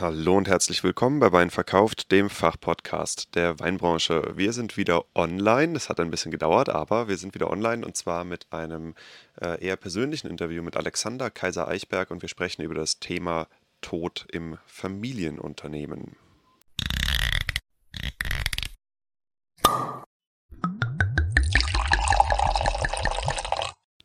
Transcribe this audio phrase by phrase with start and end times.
[0.00, 4.32] Hallo und herzlich willkommen bei Wein verkauft, dem Fachpodcast der Weinbranche.
[4.34, 5.76] Wir sind wieder online.
[5.76, 8.96] Es hat ein bisschen gedauert, aber wir sind wieder online und zwar mit einem
[9.40, 13.46] äh, eher persönlichen Interview mit Alexander Kaiser Eichberg und wir sprechen über das Thema
[13.82, 16.16] Tod im Familienunternehmen.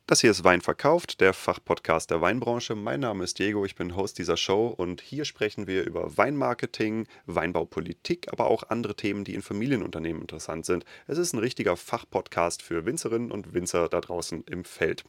[0.10, 2.74] Das hier ist Wein verkauft, der Fachpodcast der Weinbranche.
[2.74, 7.06] Mein Name ist Diego, ich bin Host dieser Show und hier sprechen wir über Weinmarketing,
[7.28, 10.84] Weinbaupolitik, aber auch andere Themen, die in Familienunternehmen interessant sind.
[11.06, 15.06] Es ist ein richtiger Fachpodcast für Winzerinnen und Winzer da draußen im Feld.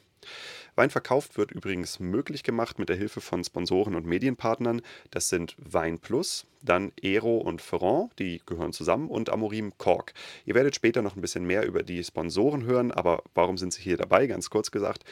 [0.75, 4.83] Wein verkauft wird übrigens möglich gemacht mit der Hilfe von Sponsoren und Medienpartnern.
[5.11, 10.13] Das sind Wein Plus, dann Aero und Ferrand, die gehören zusammen, und Amorim Kork.
[10.45, 13.83] Ihr werdet später noch ein bisschen mehr über die Sponsoren hören, aber warum sind sie
[13.83, 14.27] hier dabei?
[14.27, 15.05] Ganz kurz gesagt.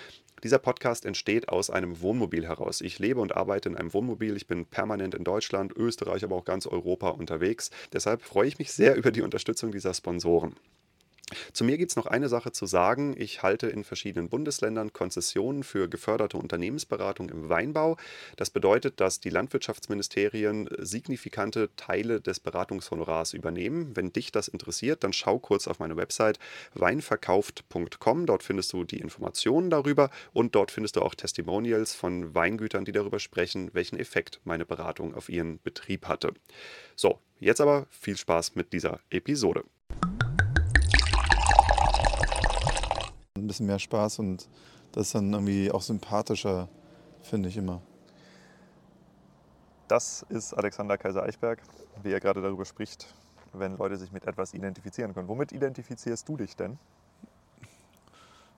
[0.45, 2.81] Dieser Podcast entsteht aus einem Wohnmobil heraus.
[2.81, 4.37] Ich lebe und arbeite in einem Wohnmobil.
[4.37, 7.71] Ich bin permanent in Deutschland, Österreich, aber auch ganz Europa unterwegs.
[7.93, 10.55] Deshalb freue ich mich sehr über die Unterstützung dieser Sponsoren.
[11.53, 13.15] Zu mir gibt es noch eine Sache zu sagen.
[13.19, 17.97] Ich halte in verschiedenen Bundesländern Konzessionen für geförderte Unternehmensberatung im Weinbau.
[18.37, 23.95] Das bedeutet, dass die Landwirtschaftsministerien signifikante Teile des Beratungshonorars übernehmen.
[23.95, 26.39] Wenn dich das interessiert, dann schau kurz auf meine Website
[26.75, 28.27] weinverkauft.com.
[28.27, 32.93] Dort findest du die Informationen darüber und dort findest du auch Testimonials von Weingütern, die
[32.93, 36.33] darüber sprechen, welchen Effekt meine Beratung auf ihren Betrieb hatte.
[36.97, 39.65] So, jetzt aber viel Spaß mit dieser Episode.
[43.39, 44.49] Ein bisschen mehr Spaß und
[44.93, 46.69] das ist dann irgendwie auch sympathischer,
[47.23, 47.81] finde ich immer.
[49.89, 51.61] Das ist Alexander Kaiser-Eichberg,
[52.03, 53.15] wie er gerade darüber spricht,
[53.53, 55.29] wenn Leute sich mit etwas identifizieren können.
[55.29, 56.79] Womit identifizierst du dich denn?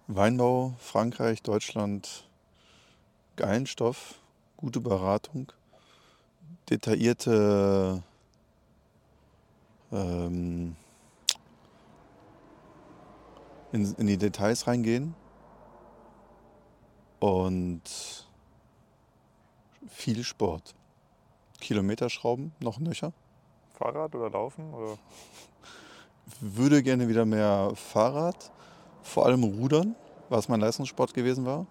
[0.08, 2.28] Weinbau, Frankreich, Deutschland,
[3.36, 4.16] geilen Stoff,
[4.56, 5.52] gute Beratung,
[6.68, 8.02] detaillierte
[9.92, 10.74] ähm,
[13.72, 15.14] in, in die Details reingehen
[17.20, 17.82] und
[19.88, 20.74] viel Sport.
[21.60, 23.12] Kilometerschrauben, noch nöcher.
[23.74, 24.72] Fahrrad oder Laufen?
[24.72, 24.96] Oder?
[26.40, 28.50] Würde gerne wieder mehr Fahrrad,
[29.02, 29.94] vor allem Rudern,
[30.28, 31.66] was mein Leistungssport gewesen war.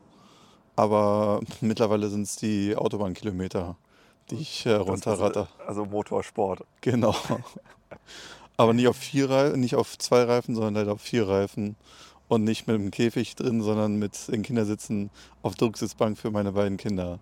[0.76, 3.76] Aber mittlerweile sind es die Autobahnkilometer,
[4.30, 5.48] die ich äh, runterratter.
[5.66, 6.64] Also Motorsport.
[6.82, 7.16] Genau.
[8.60, 11.78] Aber nicht auf, vier Reifen, nicht auf zwei Reifen, sondern leider auf vier Reifen.
[12.28, 15.12] Und nicht mit dem Käfig drin, sondern mit den Kindersitzen
[15.42, 17.20] auf Drucksitzbank für meine beiden Kinder.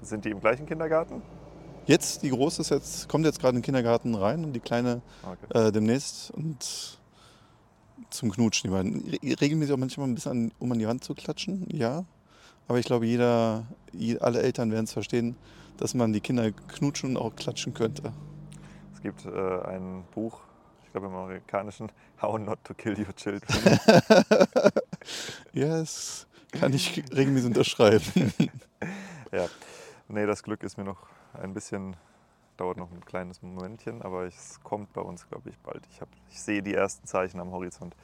[0.00, 1.20] Sind die im gleichen Kindergarten?
[1.84, 5.02] Jetzt, die große ist jetzt, kommt jetzt gerade in den Kindergarten rein und die kleine
[5.24, 5.66] okay.
[5.66, 6.30] äh, demnächst.
[6.30, 6.98] Und
[8.08, 8.70] zum Knutschen.
[8.70, 9.36] Die beiden.
[9.40, 12.06] Regelmäßig auch manchmal ein bisschen an, um an die Wand zu klatschen, ja.
[12.66, 13.66] Aber ich glaube, jeder,
[14.20, 15.36] alle Eltern werden es verstehen,
[15.76, 18.14] dass man die Kinder knutschen und auch klatschen könnte
[19.02, 20.40] gibt äh, ein Buch,
[20.84, 21.90] ich glaube im amerikanischen,
[22.22, 23.78] How Not to Kill Your Children.
[25.52, 28.32] yes, kann ich regelmäßig unterschreiben.
[29.32, 29.46] ja,
[30.08, 31.96] nee, das Glück ist mir noch ein bisschen,
[32.56, 35.82] dauert noch ein kleines Momentchen, aber es kommt bei uns, glaube ich, bald.
[35.90, 37.96] Ich, hab, ich sehe die ersten Zeichen am Horizont.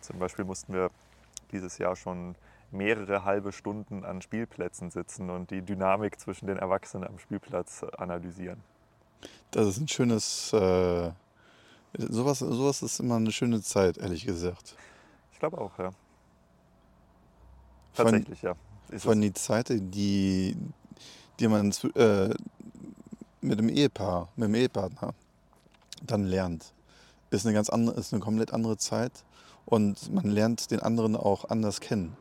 [0.00, 0.90] Zum Beispiel mussten wir
[1.50, 2.34] dieses Jahr schon
[2.70, 8.62] mehrere halbe Stunden an Spielplätzen sitzen und die Dynamik zwischen den Erwachsenen am Spielplatz analysieren.
[9.52, 10.52] Das ist ein schönes.
[10.52, 11.12] Äh,
[11.98, 14.74] sowas, sowas ist immer eine schöne Zeit, ehrlich gesagt.
[15.32, 15.90] Ich glaube auch, ja.
[17.94, 18.56] Tatsächlich, von, ja.
[18.94, 20.56] Ist von die Zeit, die,
[21.38, 22.30] die man äh,
[23.42, 25.12] mit dem Ehepaar, mit dem Ehepartner
[26.02, 26.72] dann lernt,
[27.30, 29.12] ist eine ganz andere, ist eine komplett andere Zeit
[29.66, 32.16] und man lernt den anderen auch anders kennen.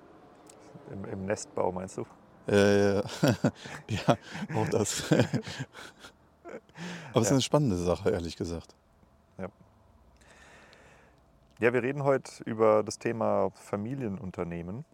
[0.91, 2.05] Im, im Nestbau meinst du?
[2.47, 2.97] Äh,
[3.87, 4.17] ja,
[4.53, 5.03] auch das.
[7.11, 8.75] Aber es ist eine spannende Sache, ehrlich gesagt.
[9.37, 9.47] Ja.
[11.59, 14.85] ja, wir reden heute über das Thema Familienunternehmen.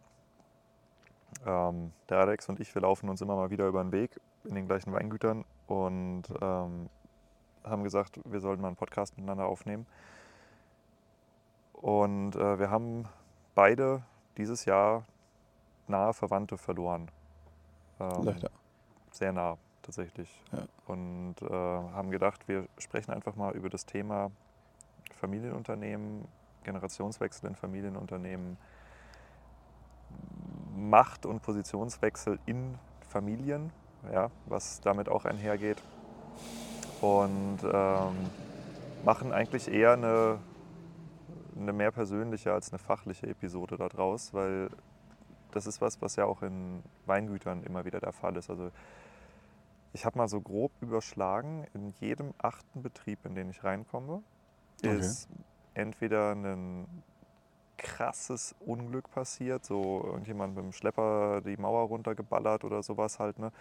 [1.46, 4.56] Ähm, der Alex und ich, wir laufen uns immer mal wieder über den Weg in
[4.56, 6.90] den gleichen Weingütern und ähm,
[7.64, 9.86] haben gesagt, wir sollten mal einen Podcast miteinander aufnehmen.
[11.74, 13.08] Und äh, wir haben
[13.54, 14.04] beide
[14.38, 15.06] dieses Jahr
[15.88, 17.10] nahe Verwandte verloren.
[18.00, 18.50] Ähm, Leider.
[19.12, 20.30] Sehr nah tatsächlich.
[20.52, 20.68] Ja.
[20.86, 24.32] Und äh, haben gedacht, wir sprechen einfach mal über das Thema
[25.16, 26.28] Familienunternehmen,
[26.64, 28.58] Generationswechsel in Familienunternehmen,
[30.76, 32.76] Macht- und Positionswechsel in
[33.10, 33.72] Familien,
[34.12, 35.82] ja, was damit auch einhergeht.
[37.00, 38.16] Und ähm,
[39.06, 40.40] machen eigentlich eher eine,
[41.56, 44.70] eine mehr persönliche als eine fachliche Episode daraus, weil
[45.52, 48.50] das ist was, was ja auch in Weingütern immer wieder der Fall ist.
[48.50, 48.70] Also
[49.94, 54.24] ich habe mal so grob überschlagen, in jedem achten Betrieb, in den ich reinkomme,
[54.84, 54.98] Okay.
[54.98, 55.28] ist
[55.74, 57.04] entweder ein
[57.78, 63.52] krasses Unglück passiert, so irgendjemand mit dem Schlepper die Mauer runtergeballert oder sowas halt, ne?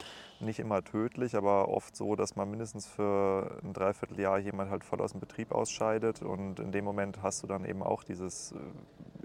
[0.40, 5.02] Nicht immer tödlich, aber oft so, dass man mindestens für ein Dreivierteljahr jemand halt voll
[5.02, 8.56] aus dem Betrieb ausscheidet und in dem Moment hast du dann eben auch dieses äh,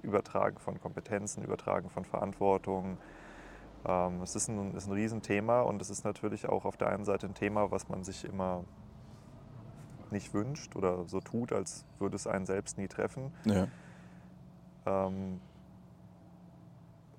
[0.06, 2.98] Übertragen von Kompetenzen, Übertragen von Verantwortung.
[3.86, 7.06] Ähm, es ist ein, ist ein Riesenthema und es ist natürlich auch auf der einen
[7.06, 8.64] Seite ein Thema, was man sich immer
[10.12, 13.34] nicht wünscht oder so tut, als würde es einen selbst nie treffen.
[13.46, 13.68] Ja.
[14.86, 15.40] Ähm,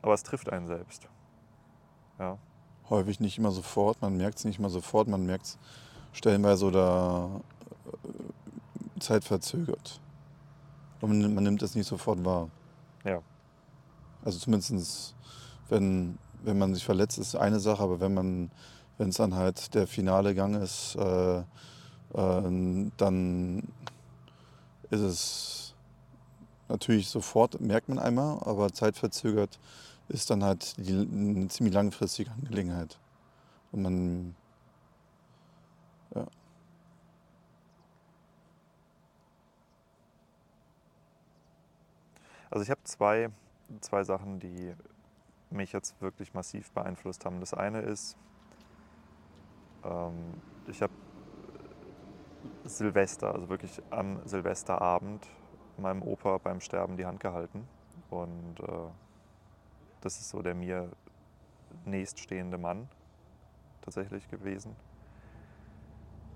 [0.03, 1.09] aber es trifft einen selbst.
[2.19, 2.39] Ja.
[2.91, 5.59] Häufig nicht immer sofort, man merkt es nicht immer sofort, man merkt es
[6.13, 7.41] stellenweise oder
[8.05, 10.01] äh, zeitverzögert.
[11.01, 12.51] Und man, nimmt- man nimmt es nicht sofort wahr.
[13.05, 13.21] Ja.
[14.25, 15.17] Also zumindest,
[15.69, 18.51] wenn, wenn man sich verletzt, ist eine Sache, aber wenn man,
[18.99, 23.63] wenn es dann halt der finale Gang ist, äh, äh, dann
[24.91, 25.75] ist es
[26.69, 29.59] natürlich sofort, merkt man einmal, aber zeitverzögert
[30.09, 32.99] ist dann halt die, eine ziemlich langfristige Angelegenheit.
[33.73, 34.35] Und man,
[42.53, 43.31] Also ich habe zwei,
[43.81, 44.75] zwei Sachen, die
[45.53, 47.41] mich jetzt wirklich massiv beeinflusst haben.
[47.41, 48.17] Das eine ist,
[49.85, 50.93] ähm, ich habe
[52.65, 55.27] Silvester, also wirklich am Silvesterabend,
[55.77, 57.67] meinem Opa beim Sterben die Hand gehalten.
[58.11, 58.91] Und äh,
[60.01, 60.91] das ist so der mir
[61.85, 62.89] nächststehende Mann
[63.81, 64.77] tatsächlich gewesen,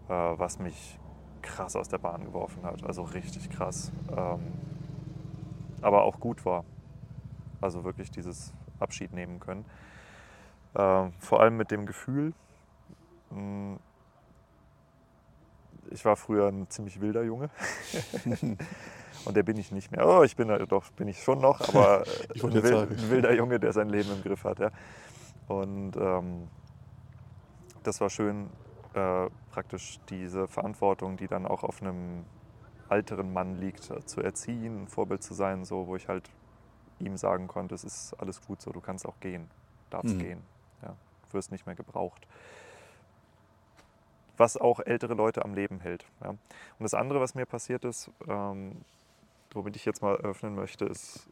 [0.08, 0.98] äh, was mich
[1.42, 2.84] krass aus der Bahn geworfen hat.
[2.84, 3.92] Also richtig krass.
[4.10, 4.52] Ähm,
[5.80, 6.64] aber auch gut war.
[7.60, 9.64] Also wirklich dieses Abschied nehmen können.
[10.74, 12.32] Ähm, vor allem mit dem Gefühl,
[13.30, 13.78] mh,
[15.90, 17.50] ich war früher ein ziemlich wilder Junge.
[19.24, 20.06] Und der bin ich nicht mehr.
[20.06, 23.34] Oh, ich bin doch, bin ich schon noch, aber äh, Ich ein, wild, ein wilder
[23.34, 24.58] Junge, der sein Leben im Griff hat.
[24.58, 24.70] Ja.
[25.48, 26.48] Und ähm,
[27.82, 28.50] das war schön,
[28.94, 32.24] äh, praktisch diese Verantwortung, die dann auch auf einem
[32.88, 36.30] älteren Mann liegt, äh, zu erziehen, ein Vorbild zu sein, so, wo ich halt
[36.98, 39.50] ihm sagen konnte, es ist alles gut so, du kannst auch gehen,
[39.90, 40.18] darfst Mhm.
[40.18, 40.42] gehen,
[40.82, 40.96] ja,
[41.28, 42.26] du wirst nicht mehr gebraucht.
[44.36, 46.04] Was auch ältere Leute am Leben hält.
[46.22, 46.30] Ja.
[46.30, 46.38] Und
[46.78, 48.84] das andere, was mir passiert ist, ähm,
[49.52, 51.26] womit ich jetzt mal eröffnen möchte, ist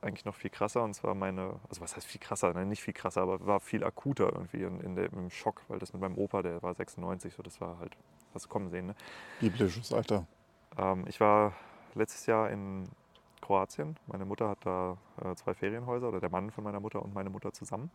[0.00, 0.84] eigentlich noch viel krasser.
[0.84, 2.52] Und zwar meine, also was heißt viel krasser?
[2.54, 5.80] Nein, nicht viel krasser, aber war viel akuter irgendwie in, in der, im Schock, weil
[5.80, 7.96] das mit meinem Opa, der war 96, so das war halt,
[8.32, 8.86] was kommen sehen.
[8.86, 8.94] Ne?
[9.40, 10.26] biblisches Alter.
[10.78, 11.52] Ähm, ich war
[11.94, 12.84] letztes Jahr in
[13.40, 13.96] Kroatien.
[14.06, 17.30] Meine Mutter hat da äh, zwei Ferienhäuser oder der Mann von meiner Mutter und meine
[17.30, 17.90] Mutter zusammen.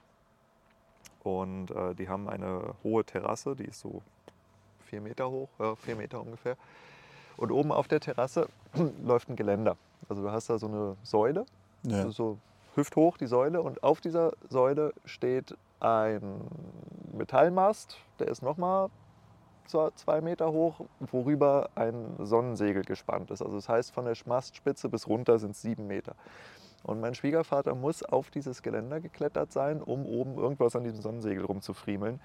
[1.23, 4.01] Und äh, die haben eine hohe Terrasse, die ist so
[4.85, 6.57] vier Meter hoch, ja, vier Meter ungefähr.
[7.37, 8.47] Und oben auf der Terrasse
[9.03, 9.77] läuft ein Geländer.
[10.09, 11.45] Also du hast da so eine Säule,
[11.83, 12.09] Ja.
[12.09, 12.37] so
[12.75, 16.41] hüfthoch die Säule und auf dieser Säule steht ein
[17.13, 18.89] Metallmast, der ist nochmal
[19.67, 23.41] zwei Meter hoch, worüber ein Sonnensegel gespannt ist.
[23.41, 26.15] Also das heißt, von der Mastspitze bis runter sind es sieben Meter.
[26.83, 31.45] Und mein Schwiegervater muss auf dieses Geländer geklettert sein, um oben irgendwas an diesem Sonnensegel
[31.45, 32.19] rumzufriemeln,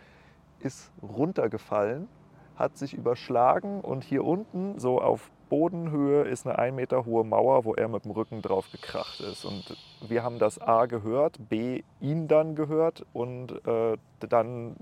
[0.60, 2.08] ist runtergefallen,
[2.56, 7.64] hat sich überschlagen und hier unten, so auf Bodenhöhe, ist eine ein Meter hohe Mauer,
[7.64, 9.44] wo er mit dem Rücken drauf gekracht ist.
[9.44, 14.76] Und wir haben das A gehört, B ihn dann gehört und äh, dann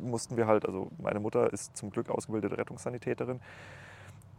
[0.00, 3.40] mussten wir halt, also meine Mutter ist zum Glück ausgebildete Rettungssanitäterin,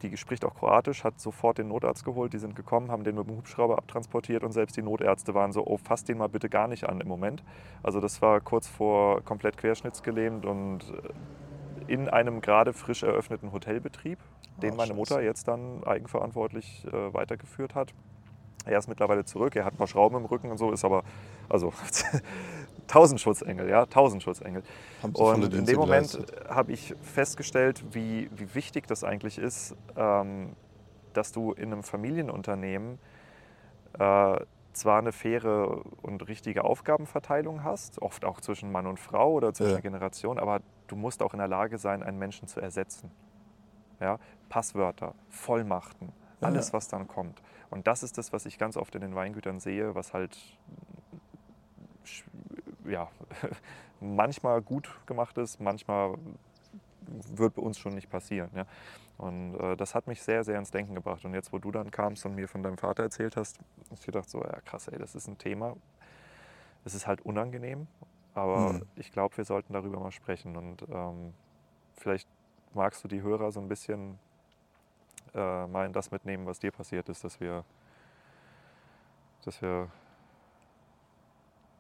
[0.02, 3.28] die spricht auch Kroatisch, hat sofort den Notarzt geholt, die sind gekommen, haben den mit
[3.28, 6.68] dem Hubschrauber abtransportiert und selbst die Notärzte waren so, oh, fass den mal bitte gar
[6.68, 7.44] nicht an im Moment.
[7.84, 10.82] Also das war kurz vor komplett querschnittsgelähmt und
[11.88, 14.20] äh, in einem gerade frisch eröffneten Hotelbetrieb,
[14.62, 17.94] den Ach, meine Mutter jetzt dann eigenverantwortlich äh, weitergeführt hat.
[18.66, 21.04] Er ist mittlerweile zurück, er hat ein paar Schrauben im Rücken und so, ist aber,
[21.48, 21.74] also
[22.90, 24.64] tausend Schutzengel, ja, tausend Schutzengel.
[25.14, 26.20] Und in dem Moment
[26.50, 30.56] habe ich festgestellt, wie, wie wichtig das eigentlich ist, ähm,
[31.14, 33.00] dass du in einem Familienunternehmen
[33.98, 34.40] äh,
[34.74, 39.76] zwar eine faire und richtige Aufgabenverteilung hast, oft auch zwischen Mann und Frau oder zwischen
[39.76, 39.80] Ja.
[39.82, 43.12] Generationen, aber du musst auch in der Lage sein, einen Menschen zu ersetzen.
[44.00, 44.20] Ja?
[44.48, 46.74] Passwörter, Vollmachten, alles, ja.
[46.74, 47.42] was dann kommt.
[47.70, 50.38] Und das ist das, was ich ganz oft in den Weingütern sehe, was halt
[52.90, 53.10] ja,
[54.02, 56.18] manchmal gut gemacht ist, manchmal
[57.36, 58.50] wird bei uns schon nicht passieren.
[58.56, 58.66] Ja?
[59.18, 61.26] Und äh, das hat mich sehr, sehr ins Denken gebracht.
[61.26, 64.06] Und jetzt, wo du dann kamst und mir von deinem Vater erzählt hast, hab ich
[64.06, 65.76] gedacht, so, ja krass, ey, das ist ein Thema.
[66.86, 67.88] Es ist halt unangenehm,
[68.34, 68.86] aber Mhm.
[68.96, 70.56] ich glaube, wir sollten darüber mal sprechen.
[70.56, 71.34] Und ähm,
[71.98, 72.28] vielleicht
[72.74, 74.18] magst du die Hörer so ein bisschen
[75.34, 77.66] äh, mal in das mitnehmen, was dir passiert ist, dass wir,
[79.44, 79.90] dass wir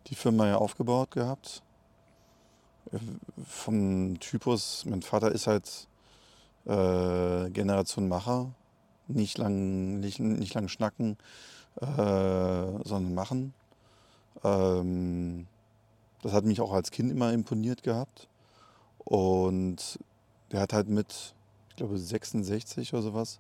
[0.08, 1.64] die Firma ja aufgebaut gehabt.
[3.46, 5.88] Vom Typus, mein Vater ist halt
[6.66, 8.52] äh, Generation Macher,
[9.08, 11.18] nicht lang, nicht, nicht lang schnacken,
[11.82, 13.54] äh, sondern machen.
[14.44, 15.48] Ähm,
[16.22, 18.28] das hat mich auch als Kind immer imponiert gehabt.
[19.00, 20.00] Und
[20.52, 21.34] der hat halt mit,
[21.70, 23.40] ich glaube 66 oder sowas,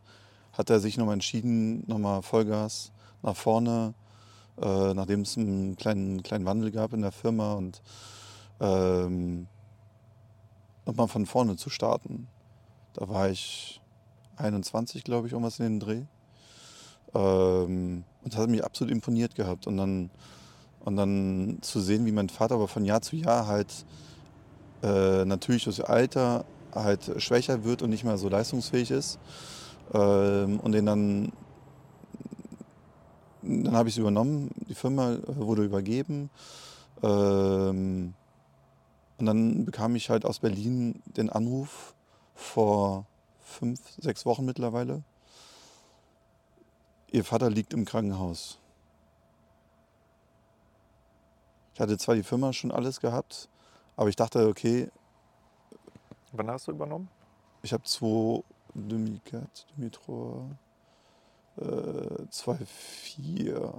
[0.54, 3.94] hat er sich nochmal entschieden, nochmal Vollgas nach vorne,
[4.62, 7.82] äh, nachdem es einen kleinen, kleinen Wandel gab in der Firma und
[8.60, 9.48] ähm,
[10.86, 12.28] nochmal von vorne zu starten.
[12.94, 13.82] Da war ich
[14.38, 16.02] 21, glaube ich, irgendwas in den Dreh.
[17.14, 19.68] Ähm, und das hat mich absolut imponiert gehabt.
[19.68, 20.10] Und dann,
[20.90, 23.86] und dann zu sehen, wie mein Vater aber von Jahr zu Jahr halt
[24.82, 29.20] äh, natürlich durch Alter halt schwächer wird und nicht mehr so leistungsfähig ist.
[29.94, 31.32] Ähm, und den dann,
[33.44, 36.32] dann habe ich es übernommen, die Firma wurde übergeben.
[37.04, 38.16] Ähm,
[39.20, 41.94] und dann bekam ich halt aus Berlin den Anruf
[42.34, 43.06] vor
[43.44, 45.04] fünf, sechs Wochen mittlerweile.
[47.12, 48.58] Ihr Vater liegt im Krankenhaus.
[51.80, 53.48] Ich hatte zwar die Firma schon alles gehabt,
[53.96, 54.90] aber ich dachte, okay.
[56.34, 57.08] Wann hast du übernommen?
[57.62, 58.44] Ich habe zwei
[58.74, 60.50] Demicat, Dimitro,
[61.56, 63.74] äh, zwei, vier,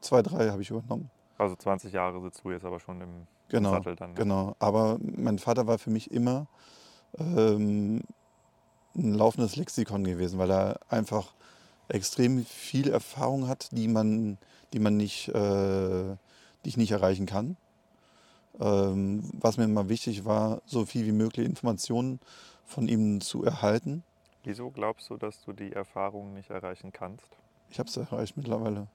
[0.00, 1.08] zwei, drei habe ich übernommen.
[1.38, 4.10] Also 20 Jahre sitzt du jetzt aber schon im, genau, Sattel dann.
[4.10, 4.16] Ne?
[4.16, 6.48] Genau, aber mein Vater war für mich immer
[7.16, 8.02] ähm,
[8.96, 11.32] ein laufendes Lexikon gewesen, weil er einfach
[11.86, 14.36] extrem viel Erfahrung hat, die man,
[14.72, 16.16] die man nicht, äh,
[16.66, 17.56] die ich nicht erreichen kann.
[18.58, 22.18] Ähm, was mir immer wichtig war, so viel wie möglich Informationen
[22.64, 24.02] von ihm zu erhalten.
[24.42, 27.28] Wieso glaubst du, dass du die Erfahrung nicht erreichen kannst?
[27.70, 28.88] Ich habe es erreicht mittlerweile.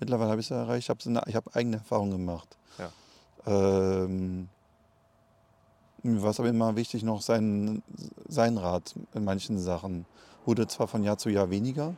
[0.00, 0.90] Mittlerweile habe ich es erreicht.
[0.90, 2.58] Ich habe hab eigene Erfahrungen gemacht.
[2.78, 2.90] Ja.
[3.46, 4.48] Ähm,
[6.02, 7.84] mir war es aber immer wichtig, noch sein,
[8.26, 10.04] sein Rat in manchen Sachen.
[10.44, 11.94] Wurde zwar von Jahr zu Jahr weniger,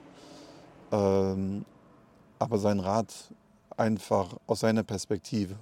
[0.92, 1.64] ähm,
[2.38, 3.32] aber sein Rat
[3.80, 5.56] einfach aus seiner Perspektive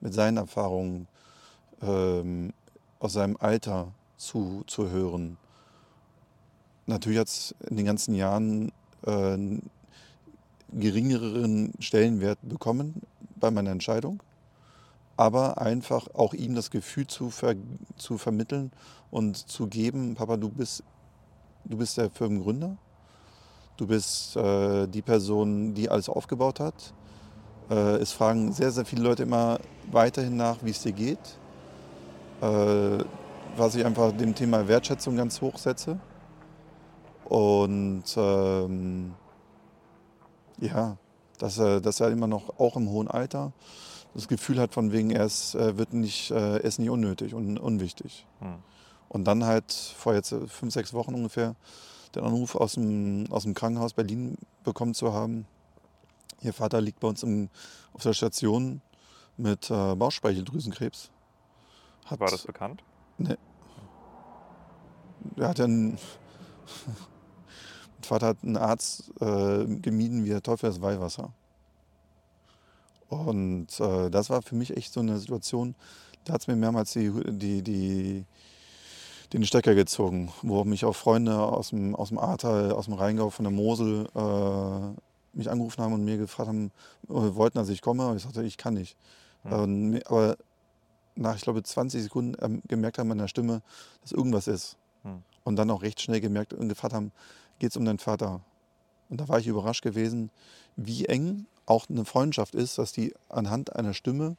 [0.00, 1.08] mit seinen Erfahrungen
[1.82, 2.52] ähm,
[2.98, 5.38] aus seinem Alter zu, zu hören.
[6.86, 8.72] Natürlich hat es in den ganzen Jahren
[9.06, 9.38] äh,
[10.72, 13.02] geringeren Stellenwert bekommen
[13.36, 14.22] bei meiner Entscheidung,
[15.16, 17.54] aber einfach auch ihm das Gefühl zu, ver
[17.96, 18.70] zu vermitteln
[19.10, 20.84] und zu geben, Papa, du bist,
[21.64, 22.76] du bist der Firmengründer,
[23.78, 26.92] du bist äh, die Person, die alles aufgebaut hat,
[27.74, 29.58] es fragen sehr, sehr viele Leute immer
[29.90, 31.18] weiterhin nach, wie es dir geht.
[32.40, 33.04] Äh,
[33.56, 35.98] was ich einfach dem Thema Wertschätzung ganz hoch setze.
[37.24, 39.14] Und ähm,
[40.60, 40.96] ja,
[41.38, 43.52] dass er, dass er immer noch, auch im hohen Alter,
[44.14, 47.58] das Gefühl hat, von wegen, er ist, wird nicht, äh, er ist nicht unnötig und
[47.58, 48.26] unwichtig.
[48.40, 48.56] Hm.
[49.08, 51.54] Und dann halt vor jetzt fünf, sechs Wochen ungefähr
[52.14, 55.46] den Anruf aus dem, aus dem Krankenhaus Berlin bekommen zu haben,
[56.42, 57.50] Ihr Vater liegt bei uns im,
[57.92, 58.80] auf der Station
[59.36, 61.10] mit äh, Bauchspeicheldrüsenkrebs.
[62.06, 62.82] Hat, War das bekannt?
[63.18, 63.36] Nee.
[65.36, 65.92] Er hat einen.
[66.86, 71.32] mein Vater hat einen Arzt äh, gemieden wie der Teufel das Weihwasser.
[73.08, 75.74] Und äh, das war für mich echt so eine Situation,
[76.24, 78.24] da hat es mir mehrmals die, die, die,
[79.32, 83.30] den Stecker gezogen, wo mich auch Freunde aus dem, aus dem Ahrtal, aus dem Rheingau,
[83.30, 85.00] von der Mosel äh,
[85.32, 86.72] mich angerufen haben und mir gefragt haben,
[87.08, 88.06] äh, wollten, dass ich komme.
[88.06, 88.96] Und ich sagte, ich kann nicht.
[89.42, 90.02] Mhm.
[90.04, 90.36] aber
[91.14, 93.62] nach, ich glaube, 20 Sekunden ähm, gemerkt haben an der Stimme,
[94.02, 94.76] dass irgendwas ist.
[95.02, 95.22] Mhm.
[95.44, 97.12] Und dann auch recht schnell gemerkt und gefragt haben,
[97.58, 98.40] geht es um deinen Vater?
[99.08, 100.30] Und da war ich überrascht gewesen,
[100.76, 104.36] wie eng auch eine Freundschaft ist, dass die anhand einer Stimme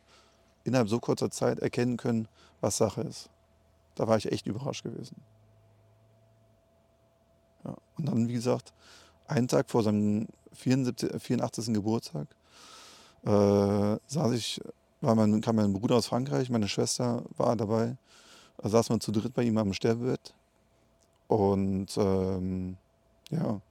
[0.64, 2.28] innerhalb so kurzer Zeit erkennen können,
[2.62, 3.30] was Sache ist.
[3.96, 5.16] Da war ich echt überrascht gewesen.
[7.64, 7.76] Ja.
[7.98, 8.74] Und dann, wie gesagt,
[9.28, 11.74] einen Tag vor seinem 74, 84.
[11.74, 12.28] Geburtstag
[13.24, 14.62] äh, saß ich,
[15.02, 17.98] war mein, kam mein Bruder aus Frankreich, meine Schwester war dabei,
[18.58, 20.34] da saß man zu dritt bei ihm am Sterbebett
[21.28, 22.78] und ähm,
[23.30, 23.62] ja,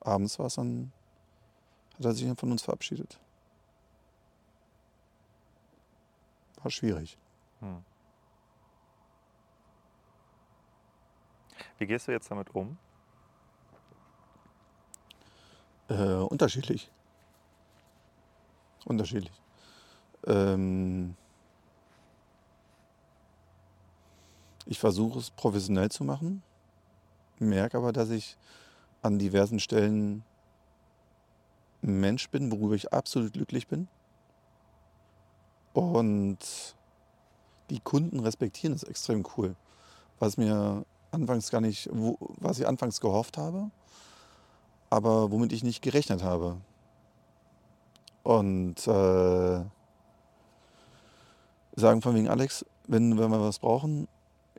[0.00, 0.92] abends war es dann,
[1.96, 3.18] hat er sich dann von uns verabschiedet.
[6.62, 7.16] War schwierig.
[7.60, 7.84] Hm.
[11.78, 12.76] Wie gehst du jetzt damit um?
[15.88, 16.90] Äh, unterschiedlich.
[18.84, 19.32] Unterschiedlich.
[20.26, 21.14] Ähm,
[24.66, 26.42] ich versuche es professionell zu machen,
[27.38, 28.36] merke aber, dass ich
[29.02, 30.24] an diversen Stellen
[31.82, 33.88] ein Mensch bin, worüber ich absolut glücklich bin.
[35.72, 36.38] Und
[37.70, 39.54] die Kunden respektieren es extrem cool.
[40.18, 43.70] Was mir anfangs gar nicht, was ich anfangs gehofft habe,
[44.90, 46.56] aber womit ich nicht gerechnet habe.
[48.22, 49.60] Und äh,
[51.76, 54.08] sagen von wegen Alex, wenn, wenn wir was brauchen,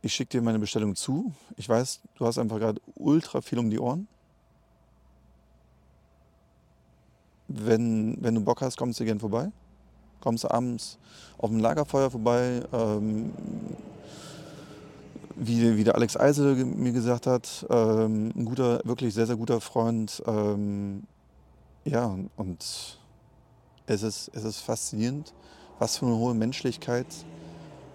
[0.01, 1.33] ich schicke dir meine Bestellung zu.
[1.57, 4.07] Ich weiß, du hast einfach gerade ultra viel um die Ohren.
[7.47, 9.51] Wenn, wenn du Bock hast, kommst du gern vorbei.
[10.21, 10.97] Kommst du abends
[11.37, 12.61] auf dem Lagerfeuer vorbei.
[12.71, 13.33] Ähm,
[15.39, 19.61] wie, wie der Alex Eisel mir gesagt hat, ähm, ein guter, wirklich sehr, sehr guter
[19.61, 20.21] Freund.
[20.27, 21.03] Ähm,
[21.85, 22.99] ja, und
[23.87, 25.33] es ist, es ist faszinierend,
[25.79, 27.07] was für eine hohe Menschlichkeit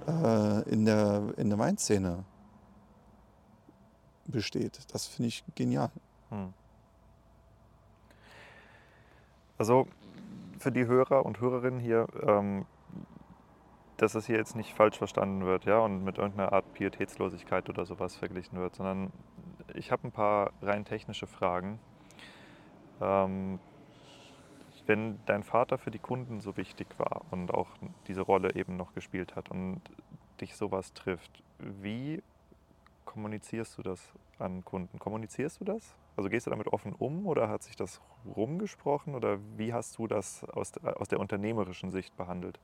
[0.08, 2.24] äh, in, der, in der Weinszene
[4.26, 4.78] besteht.
[4.92, 5.90] Das finde ich genial.
[6.30, 6.52] Hm.
[9.58, 9.86] Also
[10.58, 12.64] für die Hörer und Hörerinnen hier, ähm,
[13.96, 17.84] dass es hier jetzt nicht falsch verstanden wird, ja, und mit irgendeiner Art Pietätslosigkeit oder
[17.84, 19.12] sowas verglichen wird, sondern
[19.74, 21.78] ich habe ein paar rein technische Fragen.
[23.00, 23.58] Ähm,
[24.86, 27.68] wenn dein Vater für die Kunden so wichtig war und auch
[28.06, 29.80] diese Rolle eben noch gespielt hat und
[30.40, 32.22] dich sowas trifft, wie
[33.04, 34.98] kommunizierst du das an Kunden?
[34.98, 35.96] Kommunizierst du das?
[36.16, 38.00] Also gehst du damit offen um oder hat sich das
[38.36, 42.58] rumgesprochen oder wie hast du das aus, aus der unternehmerischen Sicht behandelt?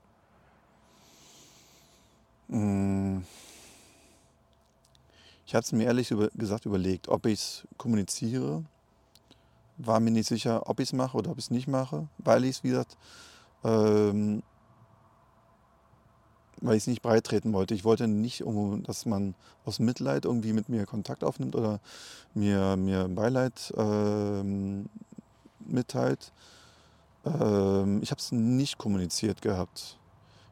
[5.47, 8.65] Ich habe es mir ehrlich gesagt überlegt, ob ich es kommuniziere
[9.87, 12.45] war mir nicht sicher, ob ich es mache oder ob ich es nicht mache, weil
[12.45, 12.97] ich es, wie gesagt,
[13.65, 14.43] ähm,
[16.61, 17.75] weil ich es nicht breitreten wollte.
[17.75, 18.45] Ich wollte nicht,
[18.85, 19.35] dass man
[19.65, 21.81] aus Mitleid irgendwie mit mir Kontakt aufnimmt oder
[22.35, 24.91] mir, mir Beileid ähm,
[25.61, 26.33] mitteilt.
[27.25, 29.99] Ähm, ich habe es nicht kommuniziert gehabt.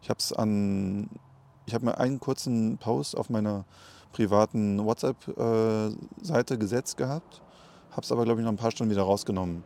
[0.01, 1.11] Ich habe es an,
[1.69, 3.65] ich habe mir einen kurzen Post auf meiner
[4.13, 7.43] privaten WhatsApp-Seite äh, gesetzt gehabt
[7.99, 9.65] habe es aber, glaube ich, noch ein paar Stunden wieder rausgenommen.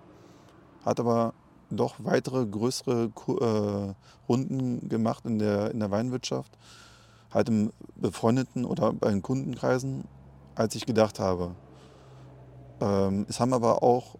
[0.87, 1.35] Hat aber
[1.69, 3.95] doch weitere größere äh,
[4.27, 6.51] Runden gemacht in der, in der Weinwirtschaft,
[7.31, 10.05] halt im befreundeten oder bei den Kundenkreisen,
[10.55, 11.55] als ich gedacht habe.
[12.81, 14.17] Ähm, es haben aber auch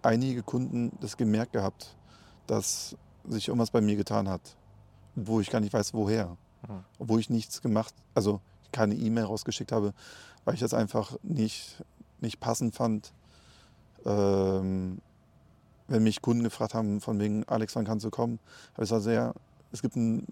[0.00, 1.96] einige Kunden das gemerkt gehabt,
[2.46, 2.96] dass
[3.28, 4.56] sich irgendwas bei mir getan hat,
[5.14, 6.38] wo ich gar nicht weiß, woher.
[6.98, 8.40] Obwohl ich nichts gemacht, also
[8.72, 9.94] keine E-Mail rausgeschickt habe,
[10.44, 11.82] weil ich das einfach nicht,
[12.20, 13.12] nicht passend fand,
[14.04, 14.98] ähm,
[15.88, 18.38] wenn mich Kunden gefragt haben, von wegen, Alex, wann kannst du kommen,
[18.74, 19.34] habe ich gesagt, ja,
[19.72, 20.24] es gibt ein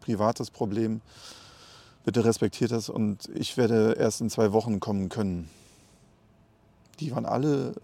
[0.00, 1.00] privates Problem,
[2.04, 5.48] bitte respektiert das und ich werde erst in zwei Wochen kommen können.
[7.00, 7.74] Die waren alle,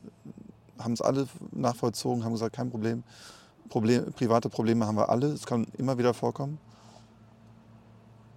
[0.79, 3.05] haben es alle nachvollzogen, haben gesagt, kein Problem.
[3.69, 6.59] Problem, private Probleme haben wir alle, es kann immer wieder vorkommen.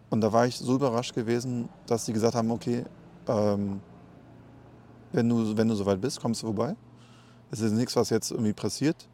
[0.09, 2.85] Und da war ich so überrascht gewesen, dass sie gesagt haben, okay,
[3.27, 3.81] ähm,
[5.11, 6.75] wenn, du, wenn du soweit bist, kommst du vorbei.
[7.51, 9.07] Es ist nichts, was jetzt irgendwie passiert.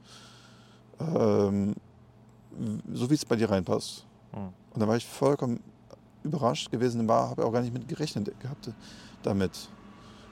[1.00, 1.74] Ähm,
[2.94, 4.06] so wie es bei dir reinpasst.
[4.34, 4.50] Mhm.
[4.74, 5.60] Und da war ich vollkommen
[6.24, 8.72] überrascht gewesen, war, habe auch gar nicht mit gerechnet gehabt
[9.24, 9.70] damit.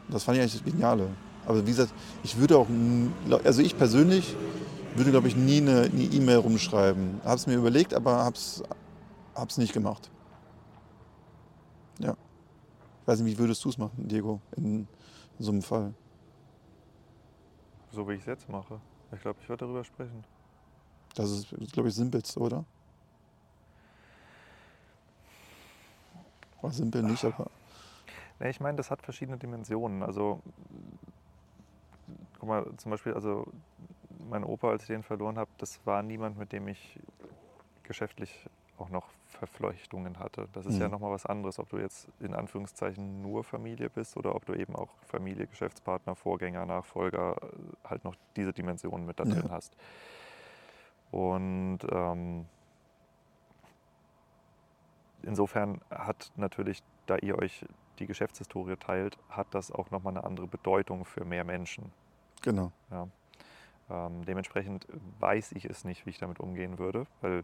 [0.08, 1.08] Und das fand ich eigentlich das Geniale.
[1.46, 1.94] Aber wie gesagt,
[2.24, 2.68] ich würde auch,
[3.44, 4.36] also ich persönlich
[4.96, 7.22] würde, glaube ich, nie eine E-Mail e rumschreiben.
[7.24, 10.10] Habe es mir überlegt, aber habe es nicht gemacht.
[13.02, 14.88] Ich weiß nicht, wie würdest du es machen, Diego, in,
[15.40, 15.94] in so einem Fall?
[17.92, 18.80] So wie ich es jetzt mache.
[19.12, 20.24] Ich glaube, ich würde darüber sprechen.
[21.16, 22.64] Das ist, glaube ich, simpelste, oder?
[26.62, 27.50] War simpel nicht, aber.
[28.40, 30.04] Nee, ich meine, das hat verschiedene Dimensionen.
[30.04, 30.40] Also,
[32.40, 33.46] guck mal, zum Beispiel, also
[34.30, 37.00] mein Opa, als ich den verloren habe, das war niemand, mit dem ich
[37.84, 40.48] geschäftlich auch noch Verflechtungen hatte.
[40.54, 40.82] Das ist mhm.
[40.82, 44.54] ja nochmal was anderes, ob du jetzt in Anführungszeichen nur Familie bist oder ob du
[44.54, 49.50] eben auch Familie, Geschäftspartner, Vorgänger, Nachfolger äh, halt noch diese Dimensionen mit da drin ja.
[49.50, 49.76] hast.
[51.12, 52.46] Und ähm,
[55.24, 57.66] insofern hat natürlich, da ihr euch
[58.00, 61.92] die Geschäftshistorie teilt, hat das auch nochmal eine andere Bedeutung für mehr Menschen.
[62.42, 62.72] Genau.
[62.90, 63.08] Ja.
[63.90, 64.88] Ähm, dementsprechend
[65.20, 67.44] weiß ich es nicht, wie ich damit umgehen würde, weil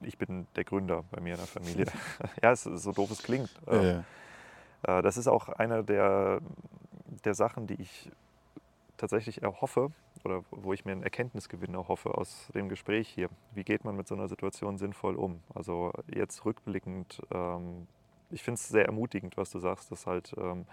[0.00, 1.86] ich bin der Gründer bei mir in der Familie.
[2.42, 3.50] ja, es so doof es klingt.
[3.66, 4.04] Ja, ähm,
[4.86, 4.98] ja.
[4.98, 6.40] Äh, das ist auch eine der,
[7.24, 8.10] der Sachen, die ich
[8.96, 9.92] tatsächlich erhoffe
[10.24, 13.28] oder wo ich mir einen Erkenntnisgewinn erhoffe aus dem Gespräch hier.
[13.54, 15.42] Wie geht man mit so einer Situation sinnvoll um?
[15.54, 17.86] Also jetzt rückblickend, ähm,
[18.30, 20.66] ich finde es sehr ermutigend, was du sagst, dass halt ähm,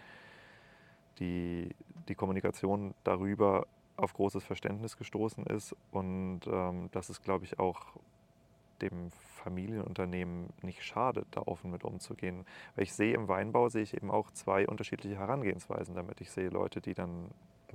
[1.19, 1.75] die,
[2.07, 7.93] die Kommunikation darüber auf großes Verständnis gestoßen ist und ähm, dass es, glaube ich, auch
[8.81, 9.11] dem
[9.43, 12.45] Familienunternehmen nicht schadet, da offen mit umzugehen.
[12.75, 16.21] Weil ich sehe im Weinbau sehe ich eben auch zwei unterschiedliche Herangehensweisen damit.
[16.21, 17.29] Ich sehe Leute, die dann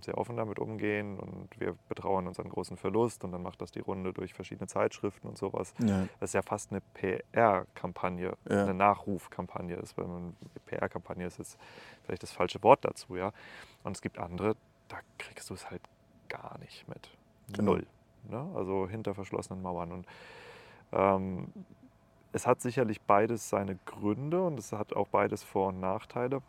[0.05, 3.81] sehr offen damit umgehen und wir betrauern unseren großen Verlust und dann macht das die
[3.81, 5.75] Runde durch verschiedene Zeitschriften und sowas.
[5.81, 6.07] Ja.
[6.21, 8.63] Das ist ja fast eine PR-Kampagne, ja.
[8.63, 9.83] eine Nachrufkampagne.
[10.67, 11.59] PR-Kampagne ist jetzt
[12.05, 13.33] vielleicht das falsche Wort dazu, ja.
[13.83, 14.55] Und es gibt andere,
[14.89, 15.83] da kriegst du es halt
[16.29, 17.11] gar nicht mit.
[17.53, 17.73] Genau.
[17.73, 17.87] Null.
[18.29, 18.51] Ne?
[18.55, 19.93] Also hinter verschlossenen Mauern.
[19.93, 20.07] Und
[20.92, 21.53] ähm,
[22.33, 26.42] es hat sicherlich beides seine Gründe und es hat auch beides Vor- und Nachteile.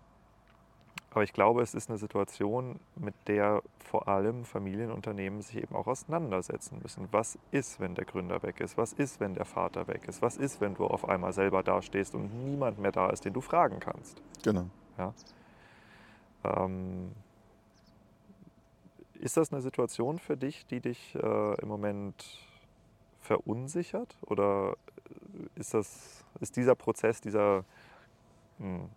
[1.12, 5.88] Aber ich glaube, es ist eine Situation, mit der vor allem Familienunternehmen sich eben auch
[5.88, 7.08] auseinandersetzen müssen.
[7.12, 8.78] Was ist, wenn der Gründer weg ist?
[8.78, 10.22] Was ist, wenn der Vater weg ist?
[10.22, 13.42] Was ist, wenn du auf einmal selber dastehst und niemand mehr da ist, den du
[13.42, 14.22] fragen kannst?
[14.44, 14.66] Genau.
[15.00, 15.14] Ja?
[16.44, 17.12] Ähm,
[19.16, 22.49] ist das eine Situation für dich, die dich äh, im Moment
[23.22, 24.16] verunsichert?
[24.22, 24.76] Oder
[25.56, 27.64] ist, das, ist dieser Prozess, dieser
[28.60, 28.90] mh, hm,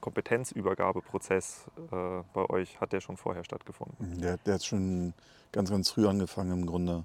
[0.00, 4.20] Kompetenzübergabeprozess äh, bei euch, hat der schon vorher stattgefunden?
[4.20, 5.14] Der, der hat schon
[5.52, 7.04] ganz, ganz früh angefangen im Grunde.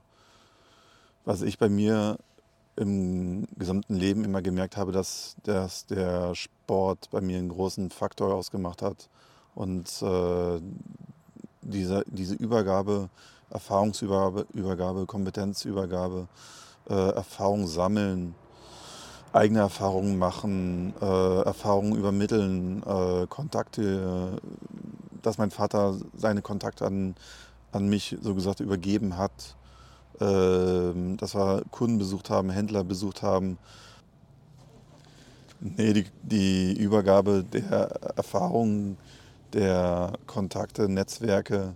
[1.26, 2.18] Was ich bei mir
[2.76, 8.34] im gesamten Leben immer gemerkt habe, dass, dass der Sport bei mir einen großen Faktor
[8.34, 9.10] ausgemacht hat.
[9.56, 10.62] Und äh,
[11.62, 13.10] diese, diese Übergabe,
[13.52, 16.28] Erfahrungsübergabe, Übergabe, Kompetenzübergabe,
[16.90, 18.36] äh, Erfahrung sammeln,
[19.34, 24.38] eigene Erfahrungen machen, äh, Erfahrungen übermitteln, äh, Kontakte,
[25.22, 27.16] dass mein Vater seine Kontakte an,
[27.72, 29.56] an mich so gesagt übergeben hat,
[30.20, 33.58] äh, dass wir Kunden besucht haben, Händler besucht haben.
[35.60, 38.98] Nee, die, die Übergabe der Erfahrungen,
[39.54, 41.76] der Kontakte, Netzwerke,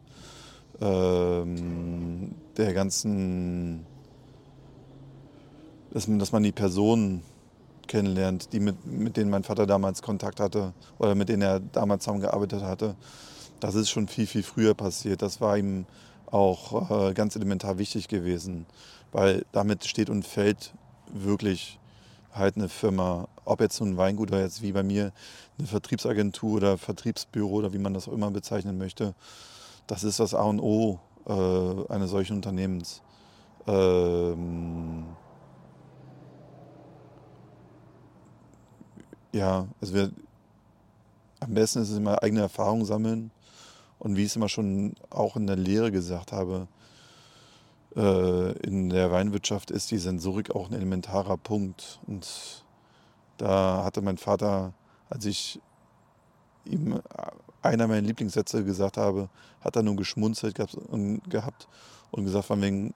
[0.82, 3.86] ähm, der ganzen,
[5.92, 7.24] dass, dass man die Personen
[7.88, 12.04] kennenlernt, die mit, mit denen mein Vater damals Kontakt hatte oder mit denen er damals
[12.04, 12.96] zusammengearbeitet hatte.
[13.60, 15.22] Das ist schon viel, viel früher passiert.
[15.22, 15.86] Das war ihm
[16.26, 18.66] auch äh, ganz elementar wichtig gewesen,
[19.12, 20.74] weil damit steht und fällt
[21.14, 21.80] wirklich
[22.34, 25.14] halt eine Firma, ob jetzt so ein Weingut oder jetzt wie bei mir
[25.58, 29.16] eine Vertriebsagentur oder Vertriebsbüro oder wie man das auch immer bezeichnen möchte.
[29.88, 33.02] Das ist das A und O äh, eines solchen Unternehmens.
[33.68, 35.06] Ähm,
[39.36, 40.12] Ja, also wir,
[41.42, 43.32] am besten ist es immer eigene Erfahrungen sammeln.
[44.00, 46.70] Und wie ich es immer schon auch in der Lehre gesagt habe,
[47.98, 52.00] äh, in der Weinwirtschaft ist die Sensorik auch ein elementarer Punkt.
[52.08, 52.64] Und
[53.36, 54.72] da hatte mein Vater,
[55.10, 55.60] als ich
[56.66, 57.02] ihm
[57.62, 59.30] einer meiner Lieblingssätze gesagt habe,
[59.62, 61.68] hat er nur geschmunzelt gehabt
[62.12, 62.94] und gesagt, von wegen,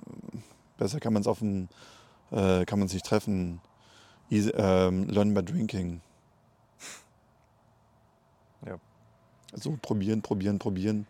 [0.78, 1.68] besser kann man es auf dem,
[2.32, 3.62] äh, kann man sich treffen.
[4.30, 6.02] Easy, ähm, learn by drinking.
[9.56, 11.08] So probieren, probieren, probieren.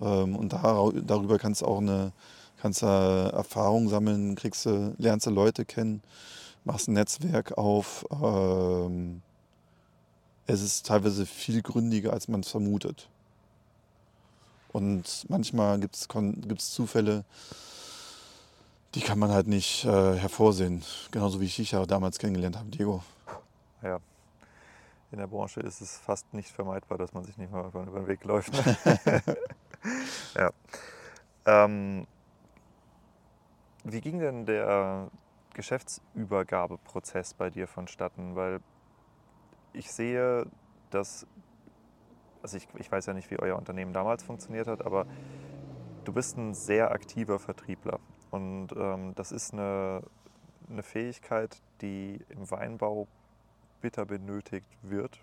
[0.00, 2.12] Ähm, und da, darüber kannst du auch eine
[2.60, 6.02] kannst du Erfahrung sammeln, kriegst du, lernst du Leute kennen,
[6.64, 8.04] machst ein Netzwerk auf.
[8.10, 9.22] Ähm,
[10.48, 13.08] es ist teilweise viel gründiger, als man es vermutet.
[14.72, 17.24] Und manchmal gibt es Zufälle,
[18.94, 20.82] die kann man halt nicht äh, hervorsehen.
[21.10, 23.02] Genauso wie ich dich ja damals kennengelernt habe, Diego.
[23.82, 23.98] Ja,
[25.12, 28.06] in der Branche ist es fast nicht vermeidbar, dass man sich nicht mal über den
[28.06, 28.52] Weg läuft.
[30.34, 30.50] ja.
[31.44, 32.06] Ähm,
[33.84, 35.10] wie ging denn der
[35.52, 38.34] Geschäftsübergabeprozess bei dir vonstatten?
[38.34, 38.60] Weil
[39.72, 40.46] ich sehe,
[40.90, 41.26] dass,
[42.42, 45.06] also ich, ich weiß ja nicht, wie euer Unternehmen damals funktioniert hat, aber
[46.04, 48.00] du bist ein sehr aktiver Vertriebler.
[48.30, 50.02] Und ähm, das ist eine,
[50.70, 53.06] eine Fähigkeit, die im Weinbau
[53.80, 55.18] bitter benötigt wird.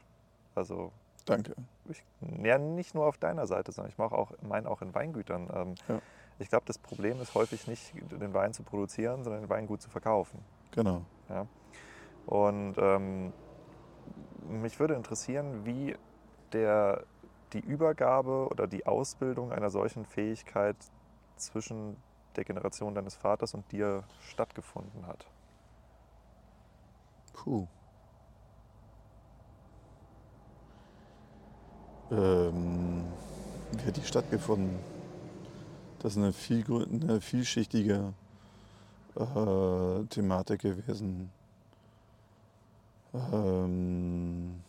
[0.55, 0.91] Also
[1.25, 1.55] Danke.
[1.89, 2.03] Ich,
[2.43, 5.49] ja, nicht nur auf deiner Seite, sondern ich mache auch, meine auch in Weingütern.
[5.53, 6.01] Ähm, ja.
[6.37, 9.81] Ich glaube, das Problem ist häufig nicht, den Wein zu produzieren, sondern den Wein gut
[9.81, 10.39] zu verkaufen.
[10.71, 11.01] Genau.
[11.29, 11.47] Ja?
[12.25, 13.33] Und ähm,
[14.49, 15.95] mich würde interessieren, wie
[16.53, 17.03] der,
[17.53, 20.75] die Übergabe oder die Ausbildung einer solchen Fähigkeit
[21.37, 21.97] zwischen
[22.35, 25.25] der Generation deines Vaters und dir stattgefunden hat.
[27.33, 27.67] Puh.
[32.11, 33.03] Ähm,
[33.71, 34.77] wie hat die stattgefunden?
[35.99, 38.13] Das ist eine, viel, eine vielschichtige
[39.15, 41.31] äh, Thematik gewesen.
[43.33, 44.61] Ähm,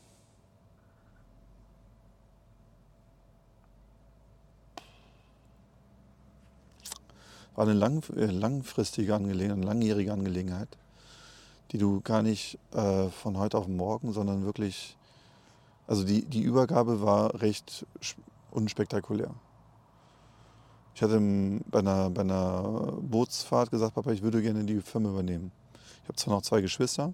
[7.55, 10.69] war eine lang, äh, langfristige Angelegenheit, eine langjährige Angelegenheit,
[11.73, 14.97] die du gar nicht äh, von heute auf morgen, sondern wirklich,
[15.87, 17.87] also die, die Übergabe war recht
[18.51, 19.31] unspektakulär.
[20.95, 21.21] Ich hatte
[21.71, 25.53] bei einer, bei einer Bootsfahrt gesagt, Papa, ich würde gerne die Firma übernehmen.
[26.03, 27.13] Ich habe zwar noch zwei Geschwister,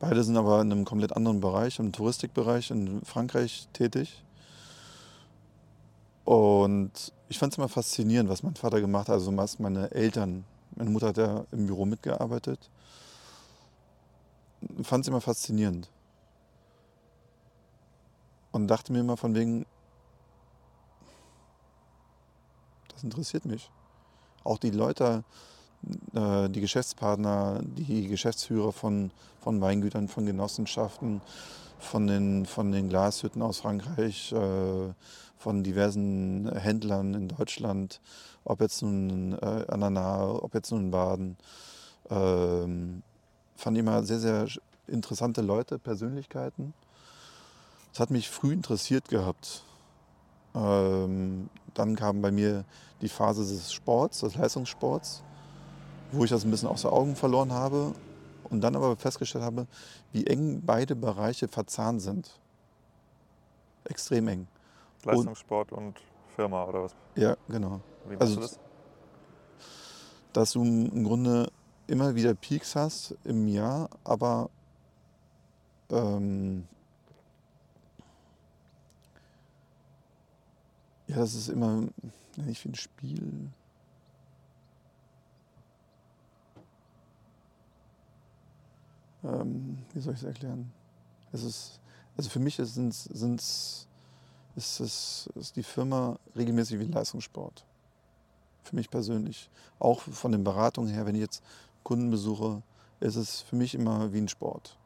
[0.00, 4.24] beide sind aber in einem komplett anderen Bereich, im Touristikbereich in Frankreich tätig.
[6.24, 6.90] Und
[7.28, 10.44] ich fand es immer faszinierend, was mein Vater gemacht hat, also was meine Eltern.
[10.74, 12.70] Meine Mutter hat ja im Büro mitgearbeitet.
[14.82, 15.88] Fand es immer faszinierend.
[18.50, 19.64] Und dachte mir immer von wegen,
[23.00, 23.70] Das interessiert mich.
[24.44, 25.24] Auch die Leute,
[25.82, 31.22] die Geschäftspartner, die Geschäftsführer von, von Weingütern, von Genossenschaften,
[31.78, 34.92] von den, von den Glashütten aus Frankreich, äh,
[35.38, 38.00] von diversen Händlern in Deutschland,
[38.44, 41.36] ob jetzt nun äh, an der Nahe, ob jetzt nun in Baden.
[42.10, 43.02] Ähm,
[43.56, 44.46] fand ich immer sehr, sehr
[44.86, 46.74] interessante Leute, Persönlichkeiten.
[47.92, 49.64] Das hat mich früh interessiert gehabt.
[50.54, 52.64] Ähm, dann kam bei mir
[53.00, 55.22] die Phase des Sports, des Leistungssports,
[56.12, 57.94] wo ich das ein bisschen aus den Augen verloren habe
[58.44, 59.66] und dann aber festgestellt habe,
[60.12, 62.38] wie eng beide Bereiche verzahnt sind.
[63.84, 64.48] Extrem eng.
[65.04, 66.00] Leistungssport und, und
[66.34, 66.94] Firma oder was?
[67.14, 67.80] Ja, genau.
[68.06, 68.58] Wie machst also, du das?
[70.32, 71.50] Dass du im Grunde
[71.86, 74.50] immer wieder Peaks hast im Jahr, aber
[75.90, 76.68] ähm,
[81.10, 81.88] Ja, das ist immer
[82.36, 83.50] nicht wie ein Spiel.
[89.24, 90.72] Ähm, wie soll ich es erklären?
[91.32, 91.80] Es ist,
[92.16, 93.86] also für mich ist, sind's, sind's,
[94.56, 97.64] ist, es, ist die Firma regelmäßig wie Leistungssport.
[98.62, 99.50] Für mich persönlich.
[99.78, 101.42] Auch von den Beratungen her, wenn ich jetzt
[101.82, 102.62] Kunden besuche,
[103.00, 104.76] ist es für mich immer wie ein Sport.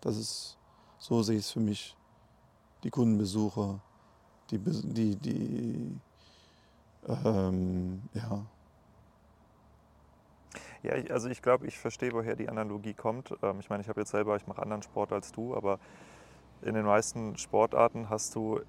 [0.00, 0.56] Das ist,
[0.98, 1.96] so sehe ich es für mich.
[2.84, 3.80] Die Kundenbesuche,
[4.50, 6.00] die, die, die
[7.24, 8.46] ähm, ja.
[10.84, 13.34] Ja, ich, also ich glaube, ich verstehe, woher die Analogie kommt.
[13.42, 15.78] Ähm, ich meine, ich habe jetzt selber, ich mache anderen Sport als du, aber
[16.62, 18.60] in den meisten Sportarten hast du,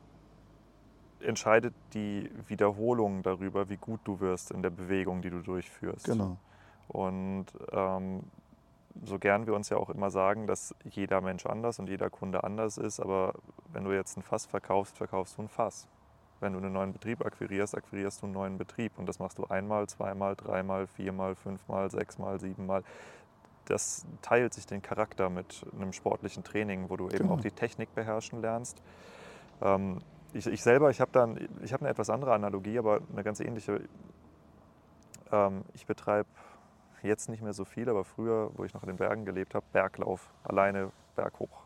[1.20, 6.06] entscheidet die Wiederholung darüber, wie gut du wirst in der Bewegung, die du durchführst.
[6.06, 6.38] Genau.
[6.88, 8.24] Und ähm,
[9.04, 12.44] so gern wir uns ja auch immer sagen, dass jeder Mensch anders und jeder Kunde
[12.44, 13.34] anders ist, aber
[13.74, 15.88] wenn du jetzt ein Fass verkaufst, verkaufst du ein Fass.
[16.46, 19.00] Wenn du einen neuen Betrieb akquirierst, akquirierst du einen neuen Betrieb.
[19.00, 22.84] Und das machst du einmal, zweimal, dreimal, viermal, fünfmal, sechsmal, siebenmal.
[23.66, 27.34] Das teilt sich den Charakter mit einem sportlichen Training, wo du eben genau.
[27.34, 28.84] auch die Technik beherrschen lernst.
[29.60, 30.02] Ähm,
[30.34, 33.40] ich, ich, selber, ich habe dann, ich habe eine etwas andere Analogie, aber eine ganz
[33.40, 33.82] ähnliche.
[35.32, 36.30] Ähm, ich betreibe
[37.02, 39.66] jetzt nicht mehr so viel, aber früher, wo ich noch in den Bergen gelebt habe,
[39.74, 41.65] Berglauf, alleine berghoch.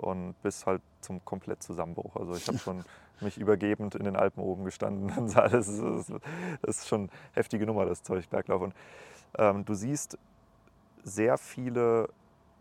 [0.00, 2.16] Und bis halt zum Komplettzusammenbruch.
[2.16, 2.84] Also ich habe schon
[3.20, 5.32] mich übergebend in den Alpen oben gestanden.
[5.34, 6.10] das, ist,
[6.62, 8.62] das ist schon eine heftige Nummer, das Zeug Berglauf.
[8.62, 8.74] Und
[9.38, 10.18] ähm, du siehst
[11.02, 12.08] sehr viele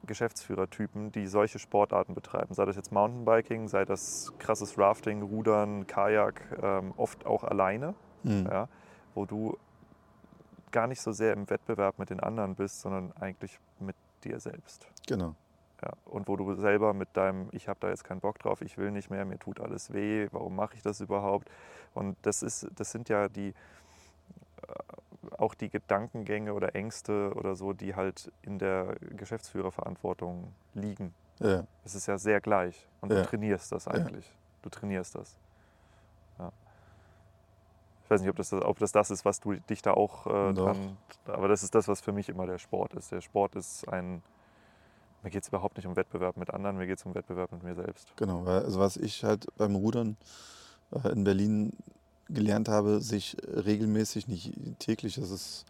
[0.06, 2.54] Geschäftsführertypen, die solche Sportarten betreiben.
[2.54, 8.48] Sei das jetzt Mountainbiking, sei das krasses Rafting, Rudern, Kajak, ähm, oft auch alleine, mhm.
[8.50, 8.68] ja,
[9.14, 9.58] wo du
[10.72, 14.88] gar nicht so sehr im Wettbewerb mit den anderen bist, sondern eigentlich mit dir selbst.
[15.08, 15.36] Genau.
[15.82, 18.78] Ja, und wo du selber mit deinem, ich habe da jetzt keinen Bock drauf, ich
[18.78, 21.50] will nicht mehr, mir tut alles weh, warum mache ich das überhaupt?
[21.94, 23.54] Und das, ist, das sind ja die, äh,
[25.38, 31.14] auch die Gedankengänge oder Ängste oder so, die halt in der Geschäftsführerverantwortung liegen.
[31.40, 31.66] Ja.
[31.86, 33.22] Es ist ja sehr gleich und ja.
[33.22, 34.26] du trainierst das eigentlich.
[34.26, 34.34] Ja.
[34.64, 35.38] Du trainierst das.
[38.10, 40.54] Ich weiß nicht, ob das, ob das das ist, was du dich da auch äh,
[40.56, 40.98] dran.
[41.28, 43.12] Aber das ist das, was für mich immer der Sport ist.
[43.12, 44.24] Der Sport ist ein.
[45.24, 47.64] Mir geht es überhaupt nicht um Wettbewerb mit anderen, mir geht es um Wettbewerb mit
[47.64, 48.16] mir selbst.
[48.16, 50.18] Genau, also was ich halt beim Rudern
[50.92, 51.74] äh, in Berlin
[52.30, 55.66] gelernt habe, sich regelmäßig, nicht täglich, das ist,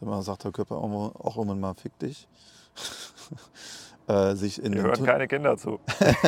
[0.00, 2.28] da sagt der Körper auch, irgendwann mal fick dich.
[4.06, 4.74] äh, sich in.
[4.74, 5.80] Wir hören keine Kinder zu.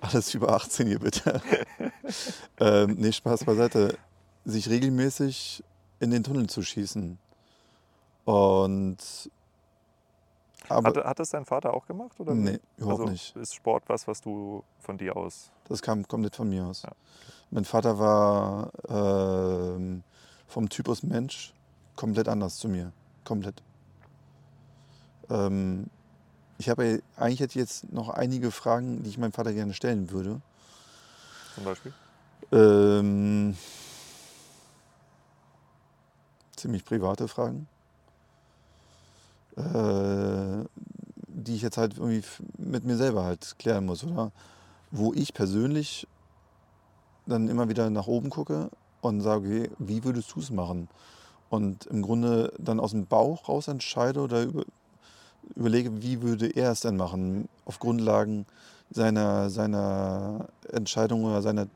[0.00, 1.40] Alles über 18 hier bitte.
[2.60, 3.96] ähm, nee, Spaß beiseite.
[4.44, 5.62] Sich regelmäßig
[6.00, 7.18] in den Tunnel zu schießen.
[8.24, 8.98] Und
[10.68, 12.18] Hat, hat das dein Vater auch gemacht?
[12.18, 12.34] Oder?
[12.34, 13.36] nee, überhaupt also nicht.
[13.36, 15.50] ist Sport was, was du von dir aus.
[15.68, 16.82] Das kam komplett von mir aus.
[16.82, 16.92] Ja,
[17.50, 20.02] Mein Vater war ähm,
[20.46, 21.52] vom Typus Mensch
[21.96, 22.92] komplett anders zu mir.
[23.24, 23.62] Komplett.
[25.30, 25.86] Ähm,
[26.58, 30.40] ich habe eigentlich hätte jetzt noch einige Fragen, die ich meinem Vater gerne stellen würde.
[31.54, 31.92] Zum Beispiel?
[32.52, 33.56] Ähm,
[36.56, 37.66] ziemlich private Fragen,
[39.56, 40.64] äh,
[41.28, 42.22] die ich jetzt halt irgendwie
[42.58, 44.32] mit mir selber halt klären muss, oder?
[44.90, 46.06] Wo ich persönlich
[47.26, 50.88] dann immer wieder nach oben gucke und sage, okay, wie würdest du es machen?
[51.50, 54.64] Und im Grunde dann aus dem Bauch raus entscheide oder über,
[55.54, 58.46] überlege, wie würde er es denn machen, auf Grundlagen
[58.90, 61.66] seiner, seiner Entscheidung oder seiner,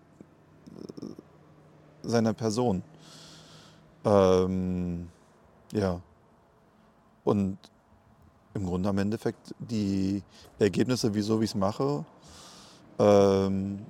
[2.02, 2.82] seiner Person.
[4.04, 5.08] Ähm,
[5.72, 6.00] ja.
[7.28, 7.58] Und
[8.54, 10.22] im Grunde am Endeffekt die
[10.58, 12.06] Ergebnisse, wieso ich es mache,
[12.98, 13.80] ähm,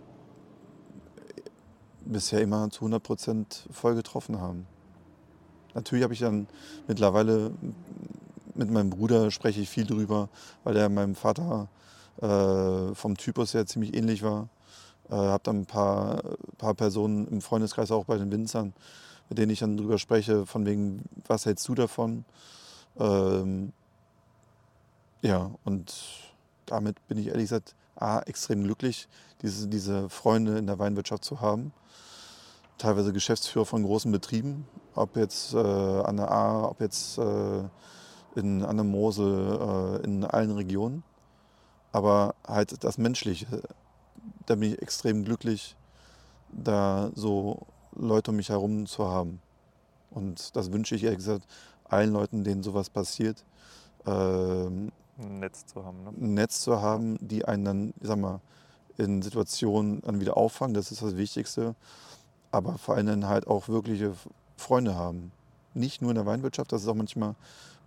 [2.05, 4.67] bisher immer zu 100% voll getroffen haben.
[5.75, 6.49] Natürlich habe ich dann
[6.89, 7.53] mittlerweile
[8.57, 10.29] mit meinem Bruder spreche ich viel drüber,
[10.65, 11.69] weil er meinem Vater
[12.21, 14.49] äh, vom Typus her ziemlich ähnlich war.
[15.11, 16.25] Äh, habe dann ein paar,
[16.59, 18.73] paar Personen im Freundeskreis, auch bei den Winzern,
[19.29, 22.25] mit denen ich dann drüber spreche, von wegen, was hältst du davon?
[22.99, 23.73] Ähm,
[25.23, 25.95] ja, und
[26.67, 29.09] damit bin ich ehrlich gesagt A, extrem glücklich,
[29.43, 31.73] diese, diese Freunde in der Weinwirtschaft zu haben.
[32.77, 37.65] Teilweise Geschäftsführer von großen Betrieben, ob jetzt äh, an der A, ob jetzt äh,
[38.37, 41.03] in, an der Mosel, äh, in allen Regionen.
[41.91, 43.63] Aber halt das Menschliche,
[44.47, 45.77] da bin ich extrem glücklich,
[46.53, 49.41] da so Leute um mich herum zu haben.
[50.11, 51.47] Und das wünsche ich ehrlich gesagt
[51.89, 53.45] allen Leuten, denen sowas passiert,
[54.07, 56.05] ähm, Ein Netz zu haben.
[56.05, 56.11] Ne?
[56.11, 58.41] ein Netz zu haben, die einen dann, ich sag mal,
[58.97, 61.75] in Situationen dann wieder auffangen, das ist das Wichtigste.
[62.51, 64.13] Aber vor allem dann halt auch wirkliche
[64.57, 65.33] Freunde haben.
[65.75, 67.35] Nicht nur in der Weinwirtschaft, das ist auch manchmal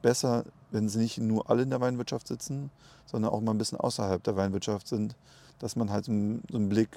[0.02, 2.70] besser, wenn sie nicht nur alle in der Weinwirtschaft sitzen,
[3.06, 5.16] sondern auch mal ein bisschen außerhalb der Weinwirtschaft sind,
[5.60, 6.90] dass man halt so einen so einen Blick,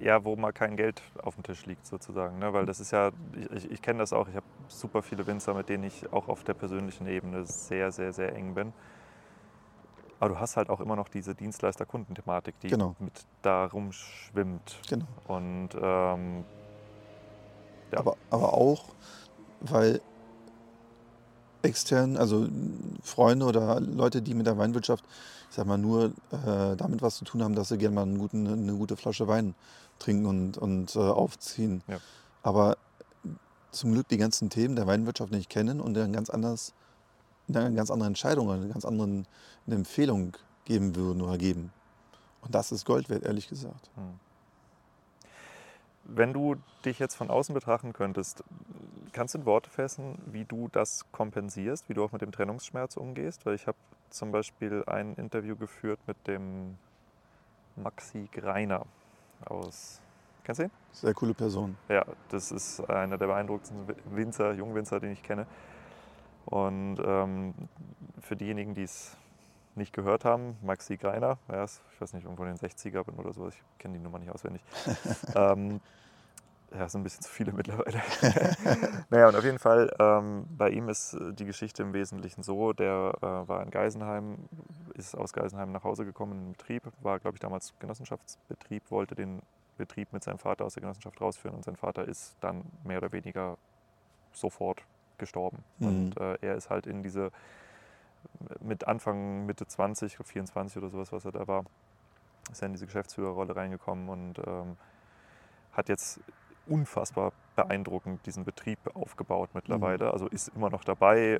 [0.00, 2.38] Ja, wo mal kein Geld auf dem Tisch liegt sozusagen.
[2.38, 2.52] Ne?
[2.52, 3.10] Weil das ist ja,
[3.54, 6.44] ich, ich, kenne das auch, ich habe super viele Winzer, mit denen ich auch auf
[6.44, 8.72] der persönlichen Ebene sehr, sehr, sehr eng bin.
[10.18, 12.94] Aber du hast halt auch immer noch diese Dienstleister-Kundenthematik, die Genau.
[13.00, 14.78] mit da rumschwimmt.
[14.88, 15.06] genau.
[15.26, 16.44] Und ähm,
[17.90, 17.98] Ja.
[17.98, 18.84] Aber, aber auch,
[19.60, 20.00] weil
[21.62, 22.48] extern, also
[23.02, 25.04] Freunde oder Leute, die mit der Weinwirtschaft,
[25.50, 28.46] ich sag mal, nur äh, damit was zu tun haben, dass sie gerne mal guten,
[28.46, 29.54] eine gute Flasche Wein
[29.98, 31.82] trinken und, und äh, aufziehen.
[31.86, 31.98] Ja.
[32.42, 32.76] Aber
[33.70, 36.74] zum Glück die ganzen Themen der Weinwirtschaft nicht kennen und dann ganz anders,
[37.48, 39.24] eine ganz andere Entscheidung, eine ganz andere
[39.66, 41.72] Empfehlung geben würden oder geben.
[42.42, 43.90] Und das ist Gold wert, ehrlich gesagt.
[43.94, 44.18] Hm.
[46.04, 48.42] Wenn du dich jetzt von außen betrachten könntest,
[49.12, 52.96] kannst du in Worte fassen, wie du das kompensierst, wie du auch mit dem Trennungsschmerz
[52.96, 53.46] umgehst?
[53.46, 53.78] Weil ich habe
[54.10, 56.76] zum Beispiel ein Interview geführt mit dem
[57.76, 58.84] Maxi Greiner
[59.46, 60.00] aus.
[60.44, 60.70] Kennst du ihn?
[60.92, 61.76] Sehr coole Person.
[61.88, 65.46] Ja, das ist einer der beeindruckendsten Winzer, Jungwinzer, den ich kenne.
[66.46, 67.54] Und ähm,
[68.20, 69.16] für diejenigen, die es
[69.74, 73.14] nicht gehört haben, Maxi Greiner, er ist, ich weiß nicht, irgendwo in den 60er bin
[73.14, 74.62] oder so, ich kenne die Nummer nicht auswendig.
[75.34, 75.80] ähm,
[76.74, 78.00] ja, sind ein bisschen zu viele mittlerweile.
[79.10, 82.72] naja, und auf jeden Fall, ähm, bei ihm ist äh, die Geschichte im Wesentlichen so,
[82.72, 84.38] der äh, war in Geisenheim,
[84.94, 89.14] ist aus Geisenheim nach Hause gekommen in den Betrieb, war, glaube ich, damals Genossenschaftsbetrieb, wollte
[89.14, 89.42] den
[89.76, 93.12] Betrieb mit seinem Vater aus der Genossenschaft rausführen und sein Vater ist dann mehr oder
[93.12, 93.56] weniger
[94.32, 94.82] sofort
[95.18, 95.64] gestorben.
[95.78, 95.86] Mhm.
[95.86, 97.30] Und äh, er ist halt in diese,
[98.60, 101.64] mit Anfang, Mitte 20, ich glaub 24 oder sowas, was er da war,
[102.50, 104.76] ist er in diese Geschäftsführerrolle reingekommen und ähm,
[105.72, 106.20] hat jetzt
[106.72, 110.12] unfassbar beeindruckend diesen Betrieb aufgebaut mittlerweile.
[110.12, 111.38] Also ist immer noch dabei,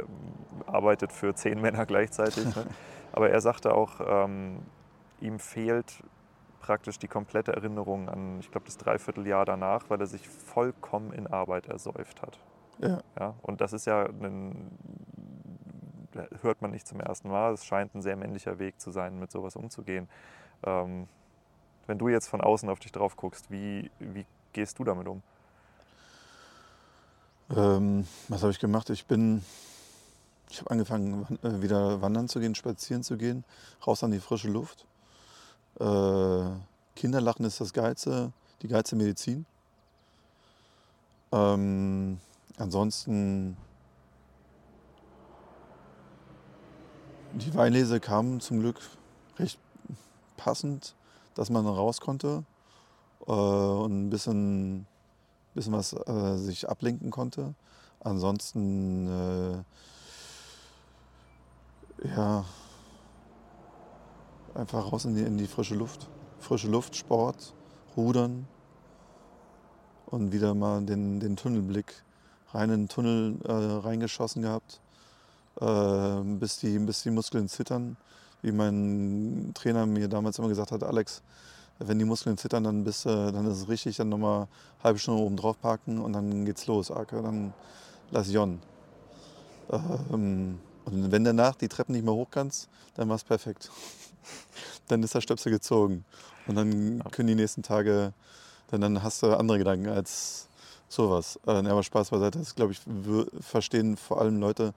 [0.66, 2.45] arbeitet für zehn Männer gleichzeitig.
[2.55, 2.66] Ne?
[3.12, 4.59] Aber er sagte auch, ähm,
[5.20, 6.03] ihm fehlt
[6.61, 11.26] praktisch die komplette Erinnerung an, ich glaube, das Dreivierteljahr danach, weil er sich vollkommen in
[11.26, 12.39] Arbeit ersäuft hat.
[12.78, 13.01] Ja.
[13.18, 13.35] Ja?
[13.43, 14.70] Und das ist ja ein,
[16.43, 17.55] hört man nicht zum ersten Mal.
[17.55, 20.09] Es scheint ein sehr männlicher Weg zu sein, mit sowas umzugehen.
[20.64, 21.09] Ähm,
[21.87, 25.22] wenn du jetzt von außen auf dich drauf guckst, wie, wie gehst du damit um?
[27.55, 28.88] Ähm, was habe ich gemacht?
[28.90, 29.42] Ich bin,
[30.50, 33.44] ich habe angefangen, äh, wieder wandern zu gehen, spazieren zu gehen,
[33.86, 34.86] raus an die frische Luft.
[35.78, 36.44] Äh,
[36.96, 38.32] Kinderlachen ist das geilste,
[38.62, 39.46] die geilste Medizin.
[41.32, 42.20] Ähm,
[42.59, 43.57] ansonsten
[47.32, 48.78] die Weinlese kam zum Glück
[49.38, 49.59] recht
[50.36, 50.94] passend,
[51.34, 52.44] dass man raus konnte
[53.27, 54.87] äh, und ein bisschen,
[55.55, 57.55] bisschen was äh, sich ablenken konnte.
[58.01, 59.62] Ansonsten, äh,
[62.09, 62.45] ja,
[64.55, 66.09] einfach raus in die, in die frische Luft.
[66.41, 67.55] Frische Luft, Sport,
[67.97, 68.47] Rudern
[70.07, 72.03] und wieder mal den, den Tunnelblick
[72.53, 74.81] rein in den Tunnel äh, reingeschossen gehabt,
[75.61, 77.97] äh, bis, die, bis die Muskeln zittern.
[78.43, 81.23] Wie mein Trainer mir damals immer gesagt hat, Alex,
[81.79, 84.49] wenn die Muskeln zittern, dann, bist, äh, dann ist es richtig, dann nochmal eine
[84.85, 87.53] halbe Stunde oben drauf parken und dann geht's los, Arke, dann
[88.11, 88.61] lass Jon.
[89.70, 93.70] Ähm, und wenn danach die Treppen nicht mehr hoch kannst, dann war es perfekt.
[94.89, 96.05] dann ist der Stöpsel gezogen.
[96.47, 98.12] Und dann können die nächsten Tage,
[98.68, 100.49] dann, dann hast du andere Gedanken als
[100.89, 101.39] sowas.
[101.47, 102.81] Äh, aber Spaß beiseite, das glaube ich,
[103.41, 104.75] verstehen vor allem Leute,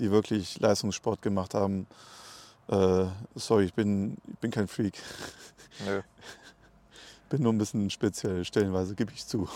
[0.00, 1.86] die wirklich Leistungssport gemacht haben.
[2.68, 4.98] Äh, sorry, ich bin, ich bin kein Freak.
[5.86, 6.02] Nö.
[7.30, 9.48] Bin nur ein bisschen speziell, stellenweise gebe ich zu.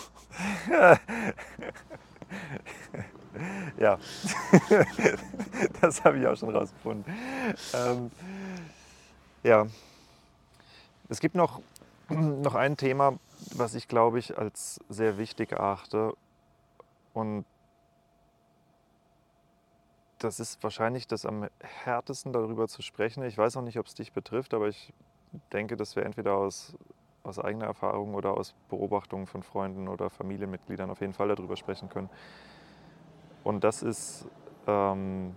[3.77, 3.97] ja,
[5.81, 7.11] das habe ich auch schon rausgefunden.
[7.73, 8.11] Ähm,
[9.43, 9.65] ja,
[11.09, 11.61] es gibt noch,
[12.09, 13.17] noch ein Thema,
[13.55, 16.15] was ich glaube ich als sehr wichtig erachte.
[17.13, 17.45] Und
[20.23, 23.23] das ist wahrscheinlich das am härtesten darüber zu sprechen.
[23.23, 24.93] Ich weiß auch nicht, ob es dich betrifft, aber ich
[25.51, 26.75] denke, dass wir entweder aus,
[27.23, 31.89] aus eigener Erfahrung oder aus Beobachtungen von Freunden oder Familienmitgliedern auf jeden Fall darüber sprechen
[31.89, 32.09] können.
[33.43, 34.25] Und das ist
[34.67, 35.35] ähm,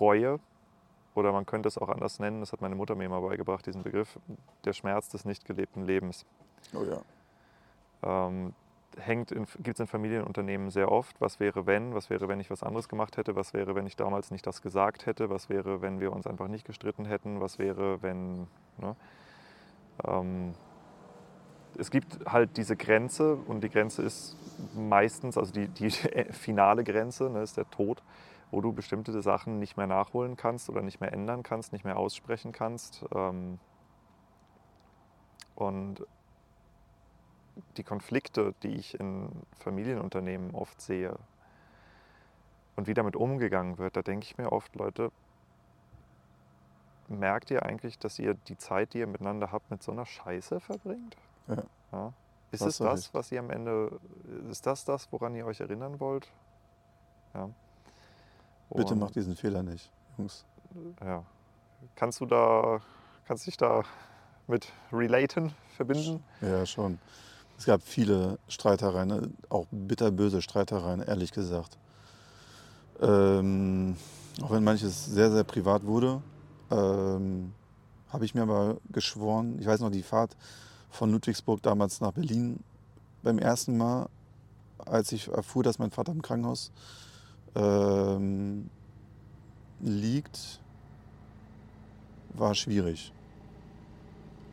[0.00, 0.38] Reue
[1.14, 3.82] oder man könnte es auch anders nennen, das hat meine Mutter mir immer beigebracht, diesen
[3.82, 4.18] Begriff,
[4.64, 6.24] der Schmerz des nicht gelebten Lebens.
[6.72, 7.00] Oh ja.
[8.02, 8.52] Ähm,
[8.96, 11.20] gibt es in Familienunternehmen sehr oft.
[11.20, 11.94] Was wäre, wenn?
[11.94, 13.36] Was wäre, wenn ich was anderes gemacht hätte?
[13.36, 15.30] Was wäre, wenn ich damals nicht das gesagt hätte?
[15.30, 17.40] Was wäre, wenn wir uns einfach nicht gestritten hätten?
[17.40, 18.46] Was wäre, wenn.
[18.78, 18.96] Ne?
[20.06, 20.54] Ähm,
[21.76, 24.36] es gibt halt diese Grenze und die Grenze ist
[24.76, 25.90] meistens, also die, die
[26.30, 28.02] finale Grenze ne, ist der Tod,
[28.50, 31.96] wo du bestimmte Sachen nicht mehr nachholen kannst oder nicht mehr ändern kannst, nicht mehr
[31.96, 33.04] aussprechen kannst.
[33.14, 33.58] Ähm,
[35.56, 36.04] und
[37.76, 41.16] die Konflikte, die ich in Familienunternehmen oft sehe
[42.76, 45.12] und wie damit umgegangen wird, da denke ich mir oft, Leute,
[47.08, 50.60] merkt ihr eigentlich, dass ihr die Zeit, die ihr miteinander habt, mit so einer Scheiße
[50.60, 51.16] verbringt?
[51.48, 51.62] Ja.
[51.92, 52.12] ja?
[52.50, 53.98] Ist es das, was ihr am Ende,
[54.50, 56.30] ist das das, woran ihr euch erinnern wollt?
[57.34, 57.50] Ja.
[58.70, 60.44] Bitte macht diesen Fehler nicht, Jungs.
[61.04, 61.24] Ja.
[61.96, 62.80] Kannst du da,
[63.26, 63.82] kannst dich da
[64.46, 66.22] mit relaten, verbinden?
[66.40, 66.98] Ja, schon.
[67.58, 71.78] Es gab viele Streitereien, auch bitterböse Streitereien, ehrlich gesagt.
[73.00, 73.96] Ähm,
[74.42, 76.20] auch wenn manches sehr, sehr privat wurde,
[76.70, 77.52] ähm,
[78.08, 80.36] habe ich mir aber geschworen, ich weiß noch die Fahrt
[80.90, 82.60] von Ludwigsburg damals nach Berlin
[83.22, 84.08] beim ersten Mal,
[84.78, 86.70] als ich erfuhr, dass mein Vater im Krankenhaus
[87.54, 88.68] ähm,
[89.80, 90.60] liegt,
[92.34, 93.12] war schwierig.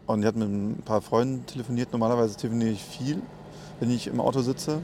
[0.08, 1.92] Und ich hatte mit ein paar Freunden telefoniert.
[1.92, 3.22] Normalerweise telefoniere ich viel,
[3.80, 4.82] wenn ich im Auto sitze.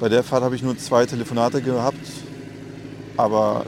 [0.00, 1.96] Bei der Fahrt habe ich nur zwei Telefonate gehabt.
[3.16, 3.66] Aber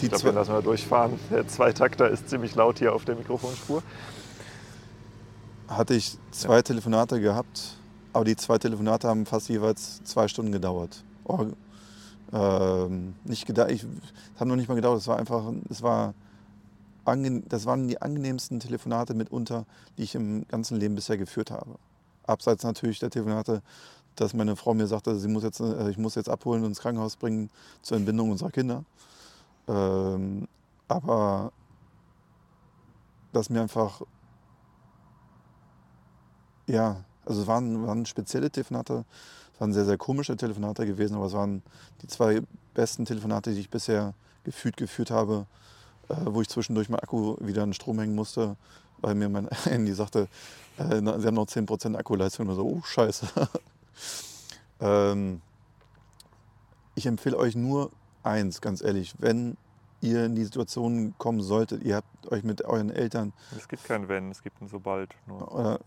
[0.00, 1.18] die ich glaube, wir lassen wir durchfahren.
[1.30, 3.82] Der Zweitakter ist ziemlich laut hier auf der Mikrofonspur.
[5.68, 6.62] Hatte ich zwei ja.
[6.62, 7.78] Telefonate gehabt,
[8.12, 11.02] aber die zwei Telefonate haben fast jeweils zwei Stunden gedauert.
[11.24, 11.46] Oh,
[12.32, 13.86] ähm, nicht gedauert, ich
[14.36, 14.98] habe noch nicht mal gedauert.
[15.00, 16.12] Es war einfach, es war
[17.04, 19.66] das waren die angenehmsten Telefonate mitunter,
[19.98, 21.76] die ich im ganzen Leben bisher geführt habe.
[22.26, 23.62] Abseits natürlich der Telefonate,
[24.16, 26.80] dass meine Frau mir sagte, sie muss jetzt, äh, ich muss jetzt abholen und ins
[26.80, 27.50] Krankenhaus bringen
[27.82, 28.84] zur Entbindung unserer Kinder.
[29.68, 30.48] Ähm,
[30.88, 31.52] aber
[33.32, 34.02] dass mir einfach,
[36.66, 39.04] ja, also es waren, waren spezielle Telefonate,
[39.54, 41.62] es waren sehr, sehr komische Telefonate gewesen, aber es waren
[42.02, 42.42] die zwei
[42.74, 45.46] besten Telefonate, die ich bisher gefühlt geführt habe
[46.08, 48.56] äh, wo ich zwischendurch mein Akku wieder an Strom hängen musste,
[48.98, 50.28] weil mir mein Handy sagte,
[50.78, 52.48] äh, sie haben noch 10% Akkuleistung.
[52.48, 53.26] Und so, oh scheiße.
[54.80, 55.40] ähm,
[56.94, 57.90] ich empfehle euch nur
[58.22, 59.56] eins, ganz ehrlich, wenn
[60.00, 63.32] ihr in die Situation kommen solltet, ihr habt euch mit euren Eltern...
[63.56, 65.14] Es gibt kein Wenn, es gibt ein Sobald.
[65.26, 65.52] Nur.
[65.52, 65.80] Oder,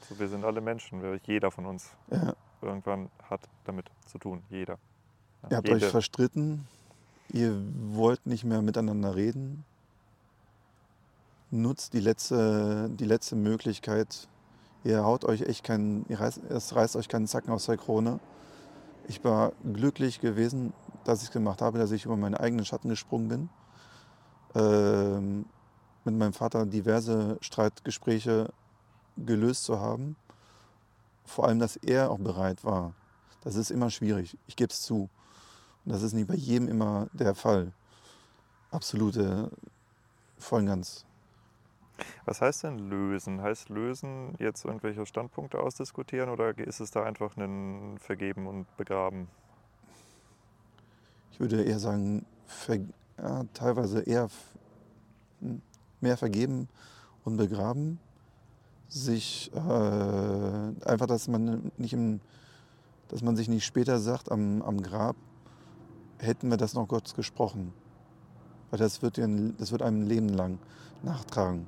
[0.00, 2.34] also wir sind alle Menschen, jeder von uns ja.
[2.60, 4.78] irgendwann hat damit zu tun, jeder.
[5.42, 5.84] Ja, ihr habt jede.
[5.84, 6.66] euch verstritten,
[7.32, 7.60] ihr
[7.90, 9.64] wollt nicht mehr miteinander reden,
[11.50, 14.28] nutzt die letzte, die letzte Möglichkeit.
[14.84, 18.20] Ihr haut euch echt keinen, ihr reißt, es reißt euch keinen Zacken aus der Krone.
[19.08, 20.72] Ich war glücklich gewesen,
[21.04, 23.48] dass ich es gemacht habe, dass ich über meine eigenen Schatten gesprungen bin.
[24.54, 25.46] Ähm,
[26.04, 28.52] mit meinem Vater diverse Streitgespräche
[29.16, 30.16] gelöst zu haben.
[31.24, 32.94] Vor allem, dass er auch bereit war.
[33.42, 35.08] Das ist immer schwierig, ich gebe es zu.
[35.86, 37.72] Und das ist nicht bei jedem immer der Fall.
[38.72, 39.50] Absolute,
[40.36, 41.06] voll und ganz.
[42.24, 43.40] Was heißt denn lösen?
[43.40, 49.28] Heißt lösen jetzt irgendwelche Standpunkte ausdiskutieren oder ist es da einfach ein Vergeben und Begraben?
[51.30, 52.80] Ich würde eher sagen, ver,
[53.18, 54.28] ja, teilweise eher
[55.40, 55.62] hm,
[56.00, 56.68] mehr vergeben
[57.24, 58.00] und begraben.
[58.88, 62.20] Sich äh, einfach, dass man nicht im,
[63.08, 65.16] dass man sich nicht später sagt am, am Grab,
[66.18, 67.72] hätten wir das noch Gott gesprochen.
[68.70, 70.58] Weil das wird, das wird einem Leben lang
[71.02, 71.66] nachtragen.